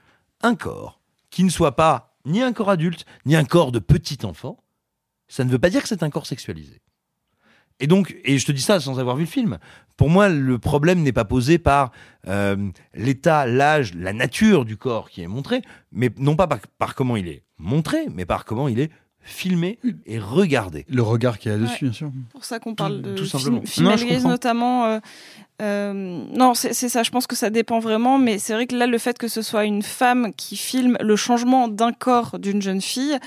[0.43, 1.01] un corps
[1.31, 4.63] qui ne soit pas ni un corps adulte, ni un corps de petit enfant.
[5.27, 6.83] Ça ne veut pas dire que c'est un corps sexualisé.
[7.81, 9.59] Et donc, et je te dis ça sans avoir vu le film.
[9.97, 11.93] Pour moi, le problème n'est pas posé par
[12.29, 15.63] euh, l'état, l'âge, la nature du corps qui est montré,
[15.93, 18.91] mais non pas par comment il est montré, mais par comment il est
[19.29, 20.87] filmé et regardé.
[20.89, 21.91] Le regard qu'il y a dessus, Ouais.
[21.91, 22.11] bien sûr.
[22.31, 23.63] pour ça qu'on parle de tout film- simplement.
[23.67, 24.85] female Non, notamment.
[24.87, 24.99] euh,
[25.63, 25.93] euh,
[26.33, 27.03] non, c'est ça.
[27.03, 29.43] Je pense que ça dépend vraiment, mais c'est vrai que là, le fait que ce
[29.43, 33.19] soit une femme qui filme le changement d'un corps d'une jeune fille,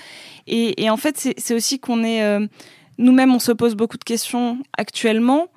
[0.47, 2.45] et, et en fait, c'est c'est aussi qu'on est euh,
[2.97, 5.47] nous-mêmes, on se pose beaucoup de questions actuellement.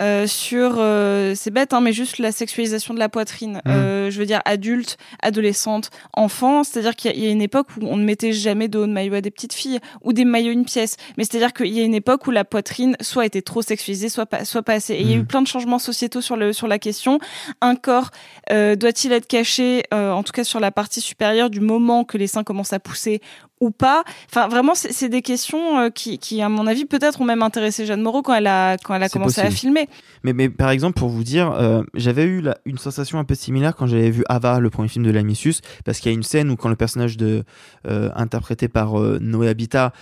[0.00, 3.60] Euh, sur euh, c'est bête hein, mais juste la sexualisation de la poitrine.
[3.66, 7.42] Euh, je veux dire adulte adolescente enfant c'est à dire qu'il y, y a une
[7.42, 10.12] époque où on ne mettait jamais de haut de maillot à des petites filles ou
[10.12, 10.96] des maillots une pièce.
[11.16, 13.62] Mais c'est à dire qu'il y a une époque où la poitrine soit était trop
[13.62, 14.94] sexualisée soit pas soit pas assez.
[14.94, 15.26] Et il y a eu Mhm.
[15.26, 17.18] plein de changements sociétaux sur le sur la question.
[17.60, 18.10] Un corps
[18.52, 22.16] euh, doit-il être caché euh, en tout cas sur la partie supérieure du moment que
[22.18, 23.20] les seins commencent à pousser
[23.60, 27.24] ou pas Enfin, vraiment, c'est des questions euh, qui, qui, à mon avis, peut-être ont
[27.24, 29.88] même intéressé Jeanne Moreau quand elle a, quand elle a C'est commencé à filmer.
[30.24, 33.34] Mais, mais par exemple, pour vous dire, euh, j'avais eu la- une sensation un peu
[33.34, 36.22] similaire quand j'avais vu Ava, le premier film de Lamisus, parce qu'il y a une
[36.22, 37.44] scène où quand le personnage de,
[37.86, 39.92] euh, interprété par euh, Noé Habitat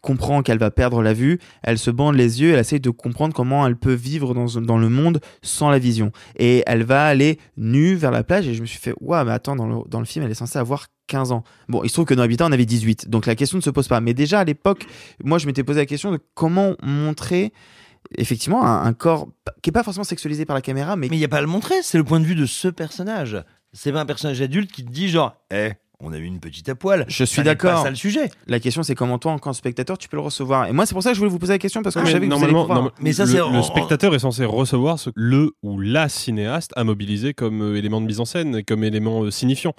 [0.00, 3.34] comprend qu'elle va perdre la vue, elle se bande les yeux, elle essaye de comprendre
[3.34, 6.12] comment elle peut vivre dans, dans le monde sans la vision.
[6.38, 9.32] Et elle va aller nue vers la plage et je me suis fait, waouh, mais
[9.32, 11.44] attends, dans le, dans le film, elle est censée avoir 15 ans.
[11.68, 13.70] Bon, il se trouve que Noé Habitat en avait 18, donc la question ne se
[13.70, 14.00] pose pas.
[14.00, 14.86] Mais déjà à l'époque,
[15.22, 17.52] moi je m'étais posé la question de comment montrer
[18.18, 19.28] effectivement un, un corps
[19.62, 21.42] qui est pas forcément sexualisé par la caméra, mais Mais il n'y a pas à
[21.42, 23.42] le montrer, c'est le point de vue de ce personnage.
[23.72, 26.68] C'est pas un personnage adulte qui te dit genre, eh, on a eu une petite
[26.68, 27.04] à poil.
[27.08, 27.82] Je suis Ça n'est pas d'accord.
[27.82, 28.30] ça le sujet.
[28.46, 30.66] La question, c'est comment toi, en tant que spectateur, tu peux le recevoir.
[30.68, 32.06] Et moi, c'est pour ça que je voulais vous poser la question parce que je
[32.06, 32.92] mais savais que vous allez normalement, pouvoir.
[33.38, 37.32] norma- le, le spectateur est censé recevoir ce que le ou la cinéaste a mobilisé
[37.34, 39.74] comme euh, élément de mise en scène, comme élément euh, signifiant.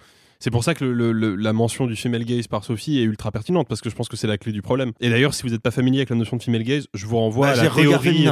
[0.45, 3.31] C'est pour ça que le- le- la mention du female gaze par Sophie est ultra
[3.31, 4.91] pertinente parce que je pense que c'est la clé du problème.
[5.01, 7.17] Et d'ailleurs, si vous n'êtes pas familier avec la notion de female gaze, je vous
[7.17, 8.27] renvoie Bah, à la théorie.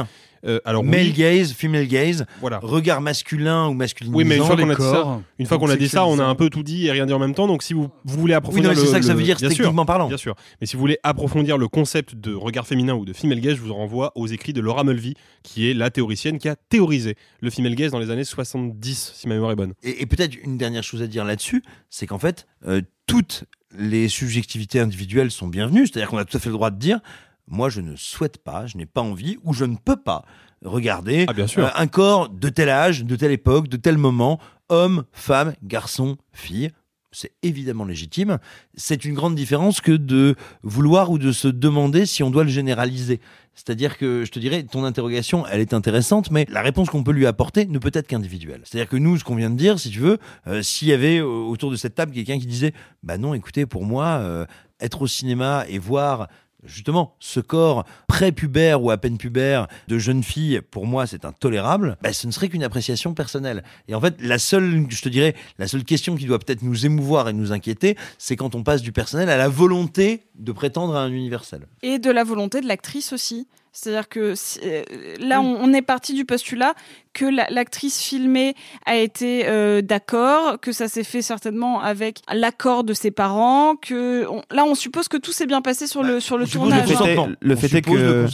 [0.46, 2.58] Euh, alors Male oui, gaze, female gaze, Voilà.
[2.62, 4.16] regard masculin ou masculinisant.
[4.18, 6.18] Oui, mais une fois qu'on a dit ça, une fois qu'on a dit ça, on
[6.18, 7.46] a un peu tout dit et rien dit en même temps.
[7.46, 9.48] Donc, si vous, vous voulez approfondir, Oui, c'est le- ça que ça veut dire sûr,
[9.48, 10.08] techniquement parlant.
[10.08, 10.34] Bien sûr.
[10.60, 13.60] Mais si vous voulez approfondir le concept de regard féminin ou de female gaze, je
[13.62, 17.50] vous renvoie aux écrits de Laura Mulvey, qui est la théoricienne qui a théorisé le
[17.50, 19.74] female gaze dans les années 70, si ma mémoire est bonne.
[19.82, 23.44] Et, et peut-être une dernière chose à dire là-dessus, c'est qu'en fait, euh, toutes
[23.78, 25.86] les subjectivités individuelles sont bienvenues.
[25.86, 27.00] C'est-à-dire qu'on a tout à fait le droit de dire,
[27.48, 30.24] moi, je ne souhaite pas, je n'ai pas envie ou je ne peux pas
[30.64, 31.66] regarder Ah, bien sûr.
[31.66, 34.40] euh, un corps de tel âge, de telle époque, de tel moment,
[34.70, 36.70] homme, femme, garçon, fille.
[37.16, 38.38] C'est évidemment légitime.
[38.74, 40.34] C'est une grande différence que de
[40.64, 43.20] vouloir ou de se demander si on doit le généraliser.
[43.54, 47.12] C'est-à-dire que je te dirais, ton interrogation, elle est intéressante, mais la réponse qu'on peut
[47.12, 48.62] lui apporter ne peut être qu'individuelle.
[48.64, 50.18] C'est-à-dire que nous, ce qu'on vient de dire, si tu veux,
[50.48, 52.72] euh, s'il y avait euh, autour de cette table quelqu'un qui disait,
[53.04, 54.46] bah non, écoutez, pour moi,
[54.80, 56.26] être au cinéma et voir
[56.64, 61.96] justement ce corps pré-pubère ou à peine pubère de jeune fille, pour moi c'est intolérable,
[62.02, 63.62] bah, ce ne serait qu'une appréciation personnelle.
[63.88, 66.86] Et en fait, la seule, je te dirais, la seule question qui doit peut-être nous
[66.86, 70.96] émouvoir et nous inquiéter, c'est quand on passe du personnel à la volonté de prétendre
[70.96, 71.66] à un universel.
[71.82, 73.46] Et de la volonté de l'actrice aussi.
[73.76, 74.82] C'est-à-dire que euh,
[75.18, 76.74] là, on, on, est parti du postulat
[77.12, 78.54] que l'actrice filmée
[78.86, 84.26] a été euh, d'accord, que ça s'est fait certainement avec l'accord de ses parents, que
[84.28, 86.88] on, là, on suppose que tout s'est bien passé sur le sur le tournage.
[86.88, 88.26] Le fait, le fait est que le,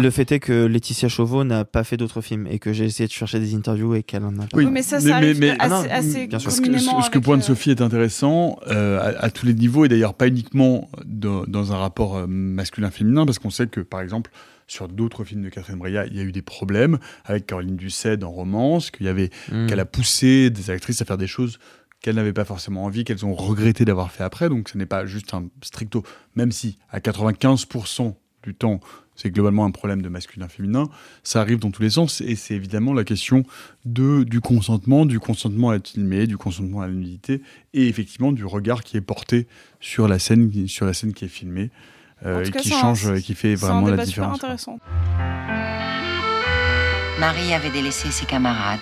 [0.00, 3.08] le, fait est que Laetitia Chauveau n'a pas fait d'autres films et que j'ai essayé
[3.08, 4.46] de chercher des interviews et qu'elle en a.
[4.54, 6.52] Oui, mais ça, ça mais, arrive mais, assez, ah non, assez bien sûr.
[6.52, 9.84] Ce que, ce que euh, pointe Sophie est intéressant euh, à, à, tous les niveaux
[9.84, 14.30] et d'ailleurs pas uniquement dans, dans un rapport masculin-féminin parce qu'on sait que par exemple
[14.70, 18.22] sur d'autres films de Catherine Breillat, il y a eu des problèmes avec Caroline Dusset
[18.22, 19.66] en romance, qu'il y avait, mmh.
[19.66, 21.58] qu'elle a poussé des actrices à faire des choses
[22.00, 24.48] qu'elles n'avaient pas forcément envie, qu'elles ont regretté d'avoir fait après.
[24.48, 26.02] Donc ce n'est pas juste un stricto,
[26.34, 28.80] même si à 95% du temps,
[29.16, 30.88] c'est globalement un problème de masculin-féminin,
[31.24, 33.44] ça arrive dans tous les sens et c'est évidemment la question
[33.84, 37.42] de, du consentement, du consentement à être filmé, du consentement à la nudité
[37.74, 39.46] et effectivement du regard qui est porté
[39.78, 41.70] sur la scène, sur la scène qui est filmée.
[42.26, 44.34] Euh, et qui un, change, qui fait vraiment un la différence.
[44.36, 44.78] Super intéressant.
[47.18, 48.80] Marie avait délaissé ses camarades.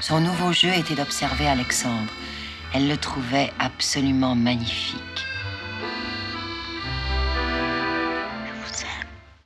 [0.00, 2.12] Son nouveau jeu était d'observer Alexandre.
[2.74, 5.26] Elle le trouvait absolument magnifique.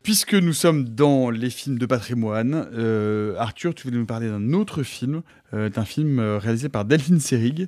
[0.07, 4.53] Puisque nous sommes dans les films de patrimoine, euh, Arthur, tu voulais nous parler d'un
[4.53, 7.67] autre film, euh, d'un film euh, réalisé par Delphine Seyrig,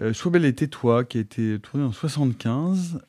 [0.00, 3.00] euh, Sois belle et tais-toi, qui a été tourné en 75.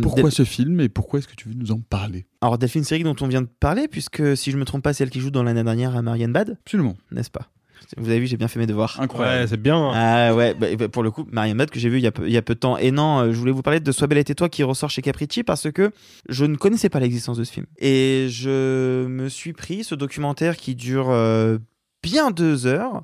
[0.00, 2.24] pourquoi Del- ce film et pourquoi est-ce que tu veux nous en parler?
[2.40, 5.04] Alors Delphine Seyrig dont on vient de parler, puisque si je me trompe pas, c'est
[5.04, 6.56] elle qui joue dans l'année dernière à Marianne Bad.
[6.64, 6.96] Absolument.
[7.10, 7.50] N'est-ce pas?
[7.96, 8.98] Vous avez vu, j'ai bien fait mes devoirs.
[9.00, 9.42] Incroyable.
[9.42, 9.90] Ouais, c'est bien.
[9.94, 12.12] Ah ouais, bah, bah, pour le coup, Marianne Bad que j'ai vu il y, a
[12.12, 12.76] peu, il y a peu de temps.
[12.78, 15.02] Et non, euh, je voulais vous parler de Sois belle et tais-toi qui ressort chez
[15.02, 15.90] Capricci parce que
[16.28, 17.66] je ne connaissais pas l'existence de ce film.
[17.78, 21.58] Et je me suis pris ce documentaire qui dure euh,
[22.02, 23.02] bien deux heures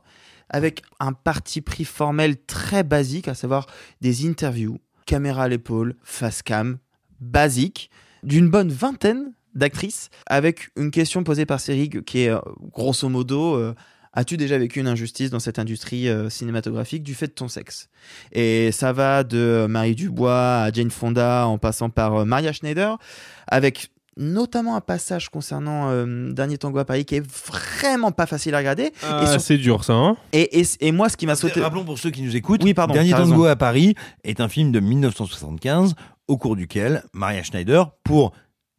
[0.51, 3.67] avec un parti pris formel très basique, à savoir
[4.01, 6.79] des interviews, caméra à l'épaule, face cam,
[7.21, 7.91] basique,
[8.23, 12.39] d'une bonne vingtaine d'actrices, avec une question posée par Serig qui est euh,
[12.73, 13.75] grosso modo euh,
[14.19, 17.89] As-tu déjà vécu une injustice dans cette industrie euh, cinématographique du fait de ton sexe?
[18.33, 22.99] Et ça va de Marie Dubois à Jane Fonda en passant par euh, Maria Schneider,
[23.47, 28.57] avec notamment un passage concernant euh, Dernier Tango à Paris qui est vraiment pas facile
[28.57, 28.91] à regarder.
[29.05, 29.93] Ah, et, sur- C'est dur ça.
[29.93, 30.17] Hein?
[30.33, 31.61] Et, et, et moi, ce qui m'a sauté.
[31.61, 33.45] Rappelons pour ceux qui nous écoutent, Oui, pardon, Dernier Tango raison.
[33.45, 33.95] à Paris
[34.25, 35.95] est un film de 1975
[36.27, 38.33] au cours duquel Maria Schneider, pour,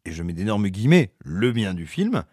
[0.03, 2.23] et je mets d'énormes guillemets, le bien du film,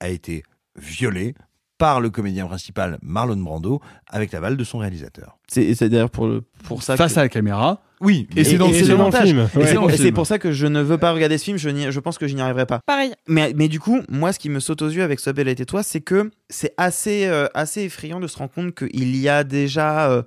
[0.00, 0.42] a été
[0.76, 1.34] violée
[1.78, 5.38] par le comédien principal Marlon Brando avec l'aval de son réalisateur.
[5.48, 7.18] C'est c'est d'ailleurs pour, le- pour ça Face que...
[7.20, 7.82] à la caméra.
[8.00, 8.88] Oui, Et c'est dans le film.
[8.88, 9.26] le montage.
[9.26, 9.38] film.
[9.54, 9.66] Et Ouais.
[9.66, 10.14] c'est dans pour, le et c'est film.
[10.14, 12.34] pour ça que je ne veux pas regarder ce film, je, je pense que je
[12.34, 12.80] n'y arriverai pas.
[12.84, 13.12] Pareil.
[13.26, 15.54] Mais, mais du coup, moi, ce qui me saute aux yeux avec Sois belle et
[15.54, 19.44] tais-toi, c'est que c'est assez, euh, assez effrayant de se rendre compte qu'il y a
[19.44, 20.22] déjà euh,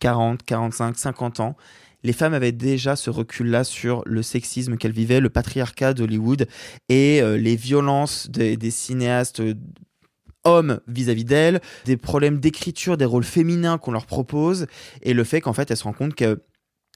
[0.00, 1.56] 40, 45, 50 ans,
[2.02, 6.46] les femmes avaient déjà ce recul-là sur le sexisme qu'elles vivaient, le patriarcat d'Hollywood
[6.88, 9.52] et euh, les violences des, des cinéastes euh,
[10.44, 14.66] hommes vis-à-vis d'elles, des problèmes d'écriture, des rôles féminins qu'on leur propose,
[15.02, 16.40] et le fait qu'en fait, elles se rendent compte que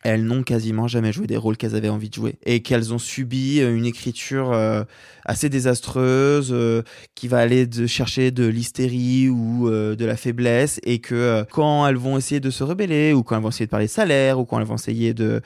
[0.04, 2.98] elles n'ont quasiment jamais joué des rôles qu'elles avaient envie de jouer et qu'elles ont
[2.98, 4.84] subi euh, une écriture euh,
[5.24, 6.82] assez désastreuse euh,
[7.14, 11.96] qui va aller de chercher de l'hystérie ou de la faiblesse et que quand elles
[11.96, 14.60] vont essayer de se rebeller ou quand elles vont essayer de parler salaire ou quand
[14.60, 15.40] elles vont essayer de,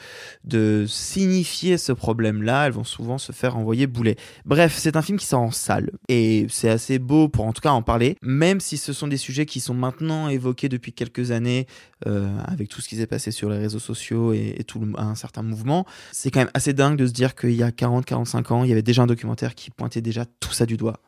[0.44, 4.16] de signifier ce problème-là, elles vont souvent se faire envoyer boulet.
[4.44, 7.62] Bref, c'est un film qui sort en salle et c'est assez beau pour en tout
[7.62, 11.30] cas en parler, même si ce sont des sujets qui sont maintenant évoqués depuis quelques
[11.30, 11.66] années
[12.04, 15.42] avec tout ce qui s'est passé sur les réseaux sociaux et tout le- un certain
[15.42, 15.84] mouvement.
[16.12, 18.72] C'est quand même assez dingue de se dire qu'il y a 40-45 ans, il y
[18.72, 21.00] avait déjà un documentaire qui pointait déjà tout ça du doigt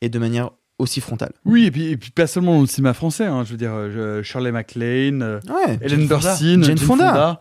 [0.00, 1.32] et de manière aussi frontale.
[1.44, 3.26] Oui, et puis, et puis pas seulement dans le cinéma français.
[3.26, 6.16] hein, je veux dire, euh, Shirley MacLaine, euh, Ouais, Hélène Jane Fonda.
[6.16, 7.40] Burstyn, Jane Fonda.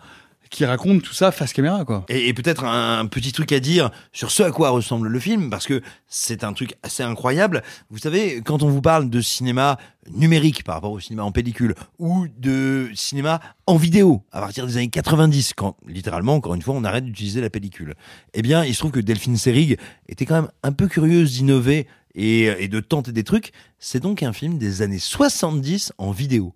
[0.52, 2.06] Qui racontent tout ça face caméra, quoi.
[2.10, 5.66] Et, peut-être un, petit truc à dire sur ce à quoi ressemble le film, parce
[5.66, 7.64] que c'est un truc assez incroyable.
[7.89, 9.78] Vous savez, quand on vous parle de cinéma
[10.12, 14.76] numérique par rapport au cinéma en pellicule, ou de cinéma en vidéo, à partir des
[14.76, 17.95] années 90, quand littéralement, encore une fois, on arrête d'utiliser la pellicule,
[18.34, 19.78] eh bien, il se trouve que Delphine Seyrig
[20.10, 23.54] était quand même un peu curieuse d'innover et de tenter des trucs.
[23.80, 26.54] C'est donc un film des années 70 en vidéo.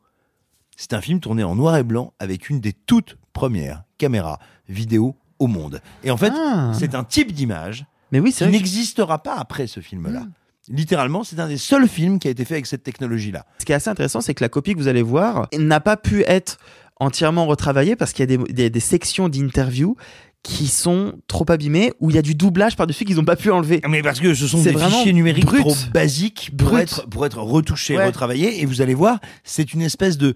[0.76, 5.16] C'est un film tourné en noir et blanc avec une des toutes premières caméras vidéo
[5.40, 5.82] au monde.
[6.04, 6.72] Et en fait, Ah.
[6.78, 10.24] c'est un type d'image Mais oui, qui n'existera pas après ce film-là.
[10.70, 13.46] Littéralement, c'est un des seuls films qui a été fait avec cette technologie-là.
[13.60, 15.96] Ce qui est assez intéressant, c'est que la copie que vous allez voir n'a pas
[15.96, 16.58] pu être
[17.00, 19.96] entièrement retravaillée parce qu'il y a des, des- des sections d'interviews
[20.42, 23.52] qui sont trop abîmés, où il y a du doublage par-dessus qu'ils n'ont pas pu
[23.52, 23.82] enlever.
[23.90, 25.60] Mais parce que ce sont des fichiers numériques brut.
[25.62, 26.84] trop basiques pour Brut.
[26.84, 28.06] être, pour être retouchés, Ouais.
[28.06, 28.62] retravaillés.
[28.62, 30.36] Et vous allez voir, c'est une espèce de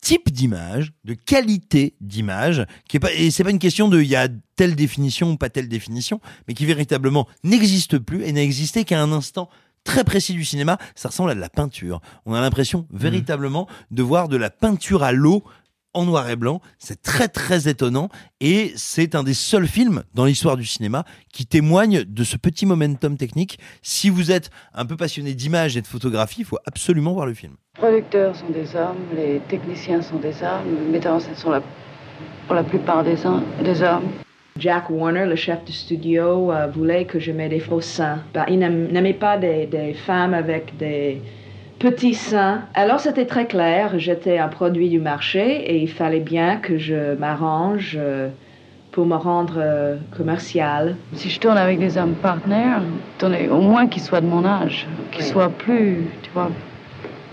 [0.00, 4.08] type d'image, de qualité d'image, qui est pas, et c'est pas une question de il
[4.08, 8.42] y a telle définition ou pas telle définition, mais qui véritablement n'existe plus et n'a
[8.42, 9.48] existé qu'à un instant
[9.84, 10.78] très précis du cinéma.
[10.94, 12.00] Ça ressemble à de la peinture.
[12.26, 15.42] On a l'impression véritablement de voir de la peinture à l'eau
[15.98, 16.60] en noir et blanc.
[16.78, 18.08] C'est très très étonnant
[18.40, 22.66] et c'est un des seuls films dans l'histoire du cinéma qui témoigne de ce petit
[22.66, 23.58] momentum technique.
[23.82, 27.34] Si vous êtes un peu passionné d'image et de photographie, il faut absolument voir le
[27.34, 27.54] film.
[27.76, 31.50] Les producteurs sont des hommes, les techniciens sont des hommes, les metteurs en scène sont
[31.50, 31.62] la-
[32.46, 34.04] pour la plupart des, hom- des hommes.
[34.58, 38.22] Jack Warner, le chef du studio, euh, voulait que je mette des faux seins.
[38.34, 41.22] Ben, il n'aimait pas des, des femmes avec des
[41.78, 42.62] petits seins.
[42.74, 47.14] Alors c'était très clair, j'étais un produit du marché et il fallait bien que je
[47.14, 48.28] m'arrange euh,
[48.92, 50.96] pour me rendre euh, commercial.
[51.12, 52.82] Si je tourne avec des hommes partenaires,
[53.50, 55.30] au moins qu'ils soient de mon âge, qu'ils Oui.
[55.30, 56.50] soient plus, tu vois,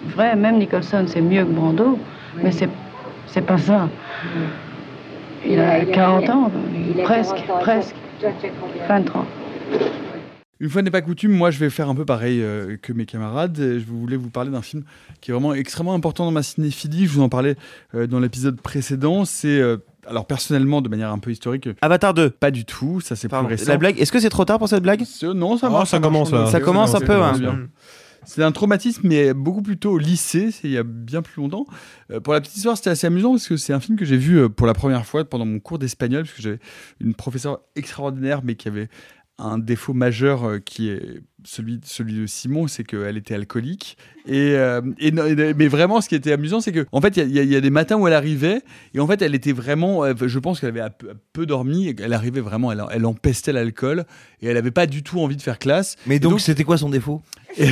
[0.07, 0.35] vrai.
[0.35, 1.97] Même Nicholson, c'est mieux que Brando,
[2.41, 2.69] mais c'est
[3.27, 3.89] c'est pas ça.
[5.47, 6.51] Il a 40 ans,
[7.03, 7.95] presque, presque,
[8.87, 9.25] 23.
[10.60, 13.06] Une fois n'est pas coutume, moi je vais faire un peu pareil euh, que mes
[13.06, 13.58] camarades.
[13.58, 14.84] Je voulais vous parler d'un film
[15.20, 17.06] qui est vraiment extrêmement important dans ma cinéphilie.
[17.08, 17.56] Je vous en parlais
[17.93, 19.26] euh, dans l'épisode précédent.
[19.26, 19.78] C'est euh,
[20.08, 21.68] alors personnellement, de manière un peu historique.
[21.82, 22.30] Avatar 2.
[22.30, 23.70] Pas du tout, ça c'est plus récent.
[23.72, 25.03] La blague, est-ce que c'est trop tard pour cette blague?
[25.36, 25.89] Non, ça Oh, marche.
[25.89, 26.51] ça commence, marche, là.
[26.51, 27.38] Ça commence un peu, hein.
[27.38, 27.60] bien.
[28.28, 31.41] C'est un traumatisme, mais beaucoup plus tôt au lycée, c'est il y a bien plus
[31.43, 31.68] longtemps.
[32.12, 34.18] Euh, pour la petite histoire, c'était assez amusant parce que c'est un film que j'ai
[34.18, 36.60] vu pour la première fois pendant mon cours d'espagnol, parce que j'avais
[37.01, 38.89] une professeure extraordinaire, mais qui avait
[39.38, 41.01] un défaut majeur euh, qui est
[41.43, 43.97] celui, celui de Simon, c'est qu'elle était alcoolique.
[44.27, 47.39] Et, euh, et mais vraiment, ce qui était amusant, c'est que en fait, il y
[47.39, 48.61] a- y, y des matins où elle arrivait,
[48.93, 50.89] et en fait, elle était vraiment, euh, je pense qu'elle avait
[51.33, 54.05] peu, dormi, et elle arrivait vraiment, elle, elle empestait l'alcool,
[54.41, 55.97] et elle avait pas du tout envie de faire classe.
[56.07, 57.21] Mais donc, c'était quoi son défaut?
[57.57, 57.69] Et,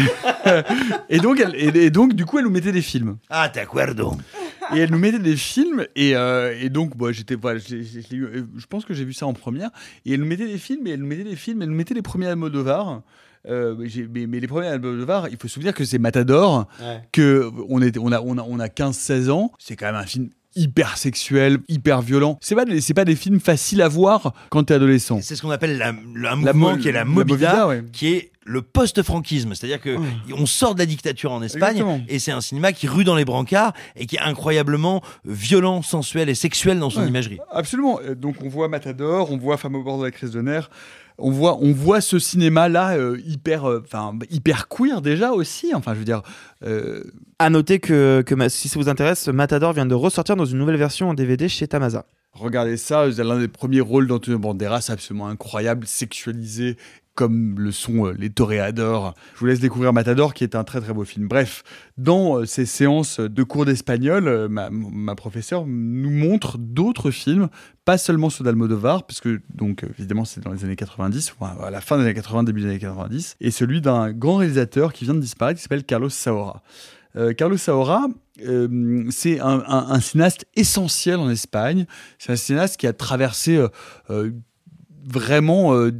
[1.10, 3.18] et donc, elle- et, donc, du coup, elle nous mettait des films.
[3.30, 4.14] Ah, t'acuerdo.
[4.76, 8.02] Et elle nous mettait des films, et, euh, et donc, moi, j'étais, voilà, j'ai- j'ai-
[8.02, 9.70] j'ai eu- je pense que j'ai vu ça en première.
[10.06, 11.94] Et elle nous mettait des films, et elle nous mettait des films, elle nous mettait
[11.94, 13.02] les premiers Almodovar.
[13.50, 17.02] Euh, j'ai- mais, mais les premiers Almodovar, il faut se souvenir que c'est Matador, Ouais.
[17.12, 19.52] que on, est, on, a, on, a, on a 15-16 ans.
[19.60, 22.38] C'est quand même un film hyper sexuel, hyper violent.
[22.40, 25.20] C'est pas, des- c'est pas des films faciles à voir quand t'es adolescent.
[25.22, 27.68] C'est ce qu'on appelle la, le- un mouvement mo- qui est la la Movida, Movida,
[27.68, 27.84] ouais.
[27.92, 29.54] qui est le post-franquisme.
[29.56, 29.98] C'est-à-dire que
[30.38, 32.02] on sort de la dictature en Espagne Exactement.
[32.08, 36.30] et c'est un cinéma qui rue dans les brancards et qui est incroyablement violent, sensuel
[36.30, 37.08] et sexuel dans son Ouais.
[37.08, 37.40] imagerie.
[37.52, 38.00] Absolument.
[38.04, 40.70] Euh, Donc on voit Matador, on voit Femme au bord de la crise de nerfs.
[41.20, 45.72] On voit, on voit ce cinéma-là euh, hyper, euh, enfin hyper queer déjà aussi.
[45.76, 46.24] Enfin, je veux dire,
[46.66, 47.04] euh,
[47.38, 51.10] À noter que, si ça vous intéresse, Matador vient de ressortir dans une nouvelle version
[51.10, 52.06] en DVD chez Tamasa.
[52.34, 53.06] regardez ça.
[53.12, 56.78] C'est l'un des premiers rôles d'Antonio Banderas, absolument incroyable, sexualisé
[57.16, 59.14] comme le sont euh, les toréadors.
[59.36, 61.28] Je vous laisse découvrir Matador, qui est un très très beau film.
[61.28, 61.64] Bref,
[61.98, 67.50] dans euh, ces séances de cours d'espagnol, euh, ma, ma professeure nous montre d'autres films,
[67.86, 71.82] pas seulement ceux d'Almodovar, puisque donc évidemment c'est dans les années 90, enfin, à la
[71.82, 75.14] fin des années 80, début des années 90, et celui d'un grand réalisateur qui vient
[75.14, 76.64] de disparaître, qui s'appelle Carlos Saura.
[77.38, 78.08] Carlos Saura,
[79.12, 81.86] c'est un, cinéaste essentiel en Espagne.
[82.18, 83.64] C'est un cinéaste qui a traversé
[85.06, 85.92] vraiment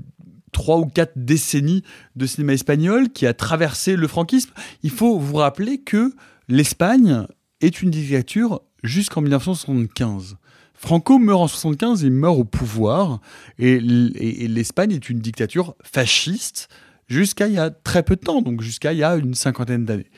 [0.54, 1.84] trois ou quatre décennies
[2.16, 4.52] de cinéma espagnol, qui a traversé le franquisme.
[4.84, 6.14] Il faut vous rappeler que
[6.48, 7.26] l'Espagne
[7.60, 10.38] est une dictature jusqu'en 1975.
[10.74, 13.20] Franco meurt en 75 et meurt au pouvoir,
[13.58, 16.68] et l'Espagne est une dictature fasciste
[17.08, 19.86] jusqu'à il y a très peu de temps, donc jusqu'à il y a une cinquantaine
[19.86, 20.10] d'années.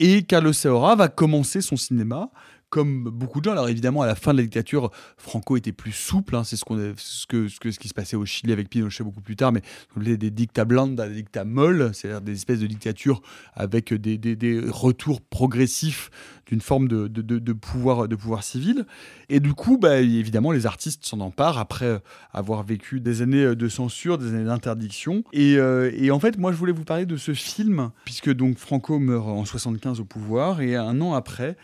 [0.00, 2.30] Et Carlos Saura va commencer son cinéma
[2.70, 3.52] comme beaucoup de gens.
[3.52, 6.36] Alors évidemment, à la fin de la dictature, Franco était plus souple.
[6.36, 9.04] hein, c'est ce, qu'on ce, ce, que, ce qui se passait au Chili avec Pinochet
[9.04, 9.62] beaucoup plus tard, mais
[9.96, 13.22] appelait des dicta blanda, des dicta molles, c'est-à-dire des espèces de dictatures
[13.54, 16.10] avec des, des- des retours progressifs
[16.46, 18.86] d'une forme de, de- de- de pouvoir, de pouvoir civil.
[19.28, 22.00] Et du coup, bah, évidemment, les artistes s'en emparent après
[22.32, 25.24] avoir vécu des années de censure, des années d'interdiction.
[25.32, 28.56] Et, euh, et en fait, moi, je voulais vous parler de ce film, puisque donc
[28.58, 31.56] Franco meurt en 75 au pouvoir, et un an après,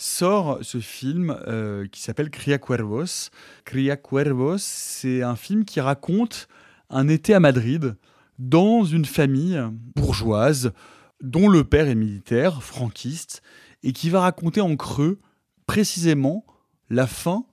[0.00, 3.30] sort ce film euh, qui s'appelle Cria Cuervos.
[3.64, 6.48] Cria Cuervos, c'est un film qui raconte
[6.88, 7.96] un été à Madrid
[8.38, 9.62] dans une famille
[9.94, 10.72] bourgeoise
[11.20, 13.42] dont le père est militaire, franquiste,
[13.82, 15.18] et qui va raconter en creux
[15.66, 16.46] précisément
[16.88, 17.44] la fin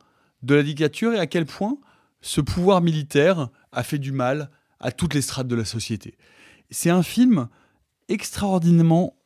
[0.41, 1.77] de la dictature et à quel point
[2.21, 6.17] ce pouvoir militaire a fait du mal à toutes les strates de la société.
[6.71, 7.49] C'est un film
[8.07, 9.16] extraordinairement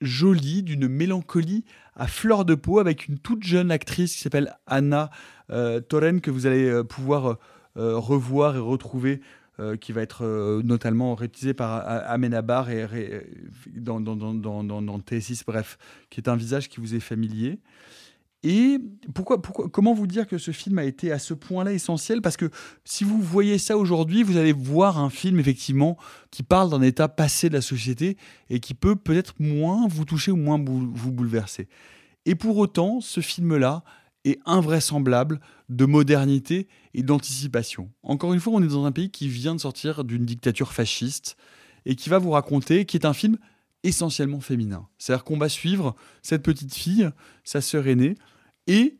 [0.00, 1.64] joli, d'une mélancolie
[1.94, 5.10] à fleur de peau, avec une toute jeune actrice qui s'appelle Anna
[5.50, 7.38] euh, Torren, que vous allez euh, pouvoir
[7.78, 9.20] euh, revoir et retrouver,
[9.60, 12.88] euh, qui va être euh, notamment réutilisé par Amenabar et,
[13.76, 15.78] dans, T6, bref,
[16.10, 17.60] qui est un visage qui vous est familier.
[18.44, 18.78] Et
[19.14, 22.22] pourquoi, pourquoi, comment vous dire que ce film a été à ce point-là essentiel?
[22.22, 22.50] Parce que
[22.84, 25.96] si vous voyez ça aujourd'hui, vous allez voir un film effectivement
[26.30, 28.16] qui parle d'un état passé de la société
[28.48, 31.68] et qui peut peut-être moins vous toucher ou moins vous bouleverser.
[32.26, 33.82] Et pour autant, ce film-là
[34.24, 37.90] est invraisemblable de modernité et d'anticipation.
[38.02, 41.36] Encore une fois, on est dans un pays qui vient de sortir d'une dictature fasciste
[41.86, 43.38] et qui va vous raconter, qui est un film
[43.84, 44.88] essentiellement féminin.
[44.98, 47.10] C'est-à-dire qu'on va suivre cette petite fille,
[47.44, 48.14] sa sœur aînée,
[48.66, 48.98] et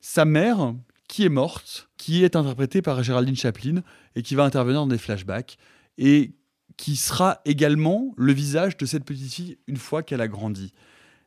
[0.00, 0.74] sa mère,
[1.08, 3.82] qui est morte, qui est interprétée par Géraldine Chaplin,
[4.14, 5.58] et qui va intervenir dans des flashbacks,
[5.98, 6.32] et
[6.76, 10.72] qui sera également le visage de cette petite fille une fois qu'elle a grandi.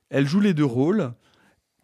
[0.10, 1.14] Elle joue les deux rôles.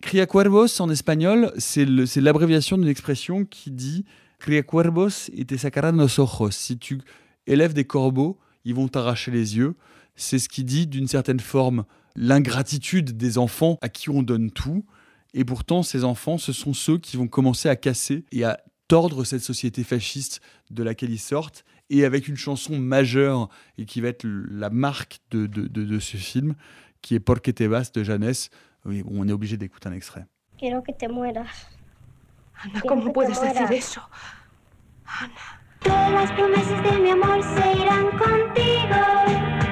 [0.02, 4.06] Cria cuervos en espagnol, c'est l'abréviation d'une expression qui dit
[4.40, 6.52] Cria cuervos y te sacarán los ojos.
[6.52, 7.02] Si tu
[7.46, 9.76] élèves des corbeaux, ils vont t'arracher les yeux.
[10.22, 14.86] C'est ce qui dit d'une certaine forme l'ingratitude des enfants à qui on donne tout.
[15.34, 19.24] Et pourtant, ces enfants, ce sont ceux qui vont commencer à casser et à tordre
[19.24, 20.42] cette société fasciste
[20.72, 21.64] de laquelle ils sortent.
[21.90, 26.00] Et avec une chanson majeure et qui va être la marque de, de, de- de
[26.00, 26.56] ce film,
[27.02, 28.50] qui est Porque te vas de Jeannès,
[28.86, 30.26] oui, on est obligé d'écouter un extrait.
[30.58, 31.48] Quiero que te mueras.
[32.62, 34.02] Ana, ¿cómo puedes decir eso?
[35.82, 39.69] Todas las promesas de mi amor se irán contigo.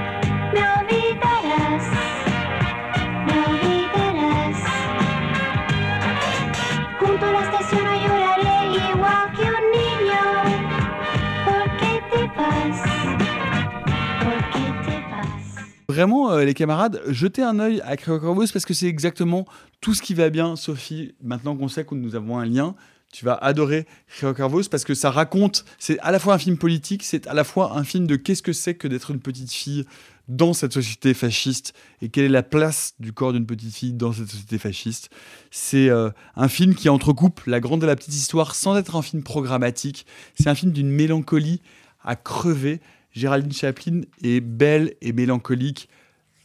[15.89, 19.45] Vraiment, euh, les camarades, jetez un œil à Cryocorvos parce que c'est exactement
[19.79, 21.15] tout ce qui va bien, Sophie.
[21.23, 22.75] Maintenant qu'on sait que nous avons un lien,
[23.13, 27.03] tu vas adorer Cryocorvos parce que ça raconte, c'est à la fois un film politique,
[27.03, 29.85] c'est à la fois un film de qu'est-ce que c'est que d'être une petite fille
[30.27, 34.11] dans cette société fasciste et quelle est la place du corps d'une petite fille dans
[34.11, 35.09] cette société fasciste.
[35.51, 39.01] C'est euh, un film qui entrecoupe la grande et la petite histoire sans être un
[39.01, 40.05] film programmatique.
[40.37, 41.61] C'est un film d'une mélancolie
[42.03, 42.81] à crever.
[43.17, 45.89] Géraldine Chaplin est belle et mélancolique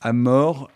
[0.01, 0.71] à mort.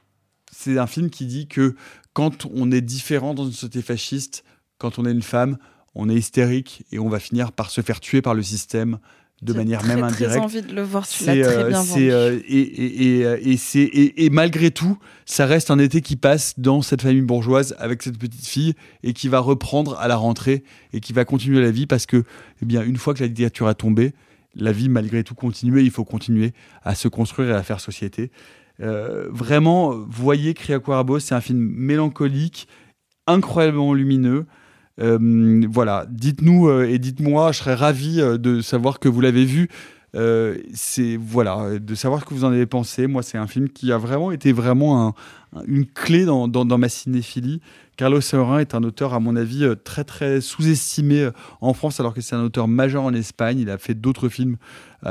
[0.53, 1.74] C'est un film qui dit que
[2.12, 4.44] quand on est différent dans une société fasciste,
[4.78, 5.59] quand on est une femme,
[5.94, 8.99] on est hystérique et on va finir par se faire tuer par le système
[9.42, 10.38] de J'ai manière très, même indirecte.
[10.42, 12.11] envie de le voir, tu l'as très euh, bien vendu.
[12.11, 16.55] euh, et, et, et, euh, et- et malgré tout, ça reste un été qui passe
[16.59, 18.72] dans cette famille bourgeoise avec cette petite fille
[19.03, 22.24] et qui va reprendre à la rentrée et qui va continuer la vie parce que,
[22.62, 24.14] eh bien, une fois que la dictature a tombé,
[24.57, 25.80] la vie malgré tout continue.
[25.80, 26.52] et Il faut continuer
[26.82, 28.30] à se construire et à faire société.
[28.80, 30.80] Euh, vraiment, voyez Cria
[31.18, 32.68] c'est un film mélancolique,
[33.26, 34.46] incroyablement lumineux.
[35.00, 39.68] Euh, voilà, dites-nous euh, et dites-moi, je serais ravi de savoir que vous l'avez vu.
[40.16, 43.06] Euh, c'est voilà, de savoir ce que vous en avez pensé.
[43.06, 45.14] Moi, c'est un film qui a vraiment été vraiment un-
[45.54, 47.60] un- une clé dans, dans- ma cinéphilie.
[47.98, 52.00] Carlos Saura est un auteur, à mon avis, euh, très très sous-estimé euh, en France,
[52.00, 53.58] alors que c'est un auteur majeur en Espagne.
[53.58, 54.56] Il a fait d'autres films,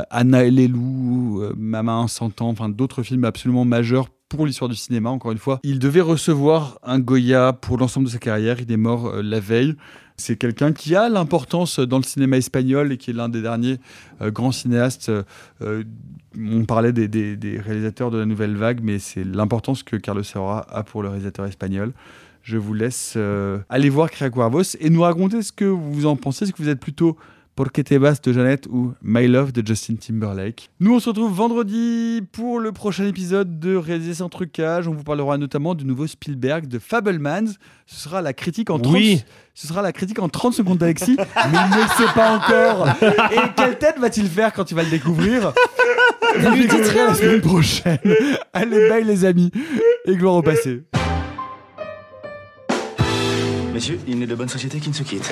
[0.10, 2.08] Anna et les loups, euh, Mama ans,
[2.40, 5.10] enfin d'autres films absolument majeurs pour l'histoire du cinéma.
[5.12, 8.58] Encore une fois, il devait recevoir un Goya pour l'ensemble de sa carrière.
[8.60, 9.76] Il est mort la veille.
[10.18, 13.80] C'est quelqu'un qui a l'importance dans le cinéma espagnol et qui est l'un des derniers
[14.22, 15.10] euh, grands cinéastes.
[15.10, 15.24] euh,
[15.62, 15.84] euh,
[16.38, 20.84] on parlait des, réalisateurs de la nouvelle vague, mais c'est l'importance que Carlos Saura a
[20.84, 21.94] pour le réalisateur espagnol.
[22.44, 23.18] Je vous laisse
[23.70, 26.44] aller voir Cria Cuervos et nous raconter ce que vous en pensez.
[26.44, 27.18] Est-ce que vous êtes plutôt
[27.56, 30.70] Porque te vas de Jeannette ou My Love de Justin Timberlake.
[30.82, 34.90] Nous, on se retrouve vendredi pour le prochain épisode de Réaliser sans trucage.
[34.90, 37.54] On vous parlera notamment du nouveau Spielberg de Fablemans.
[37.86, 39.24] Ce sera la critique en 30, Oui.
[39.54, 42.90] ce sera la critique en 30 secondes d'Alexis, mais il ne le sait pas encore.
[43.32, 45.54] Et quelle tête va-t-il faire quand il va le découvrir?
[46.38, 48.00] Vous le découvrirez la semaine prochaine.
[48.54, 49.50] Allez, bye les amis
[50.06, 50.84] et gloire au passé.
[53.74, 55.32] Messieurs, il n'est de bonne société qui ne se quitte.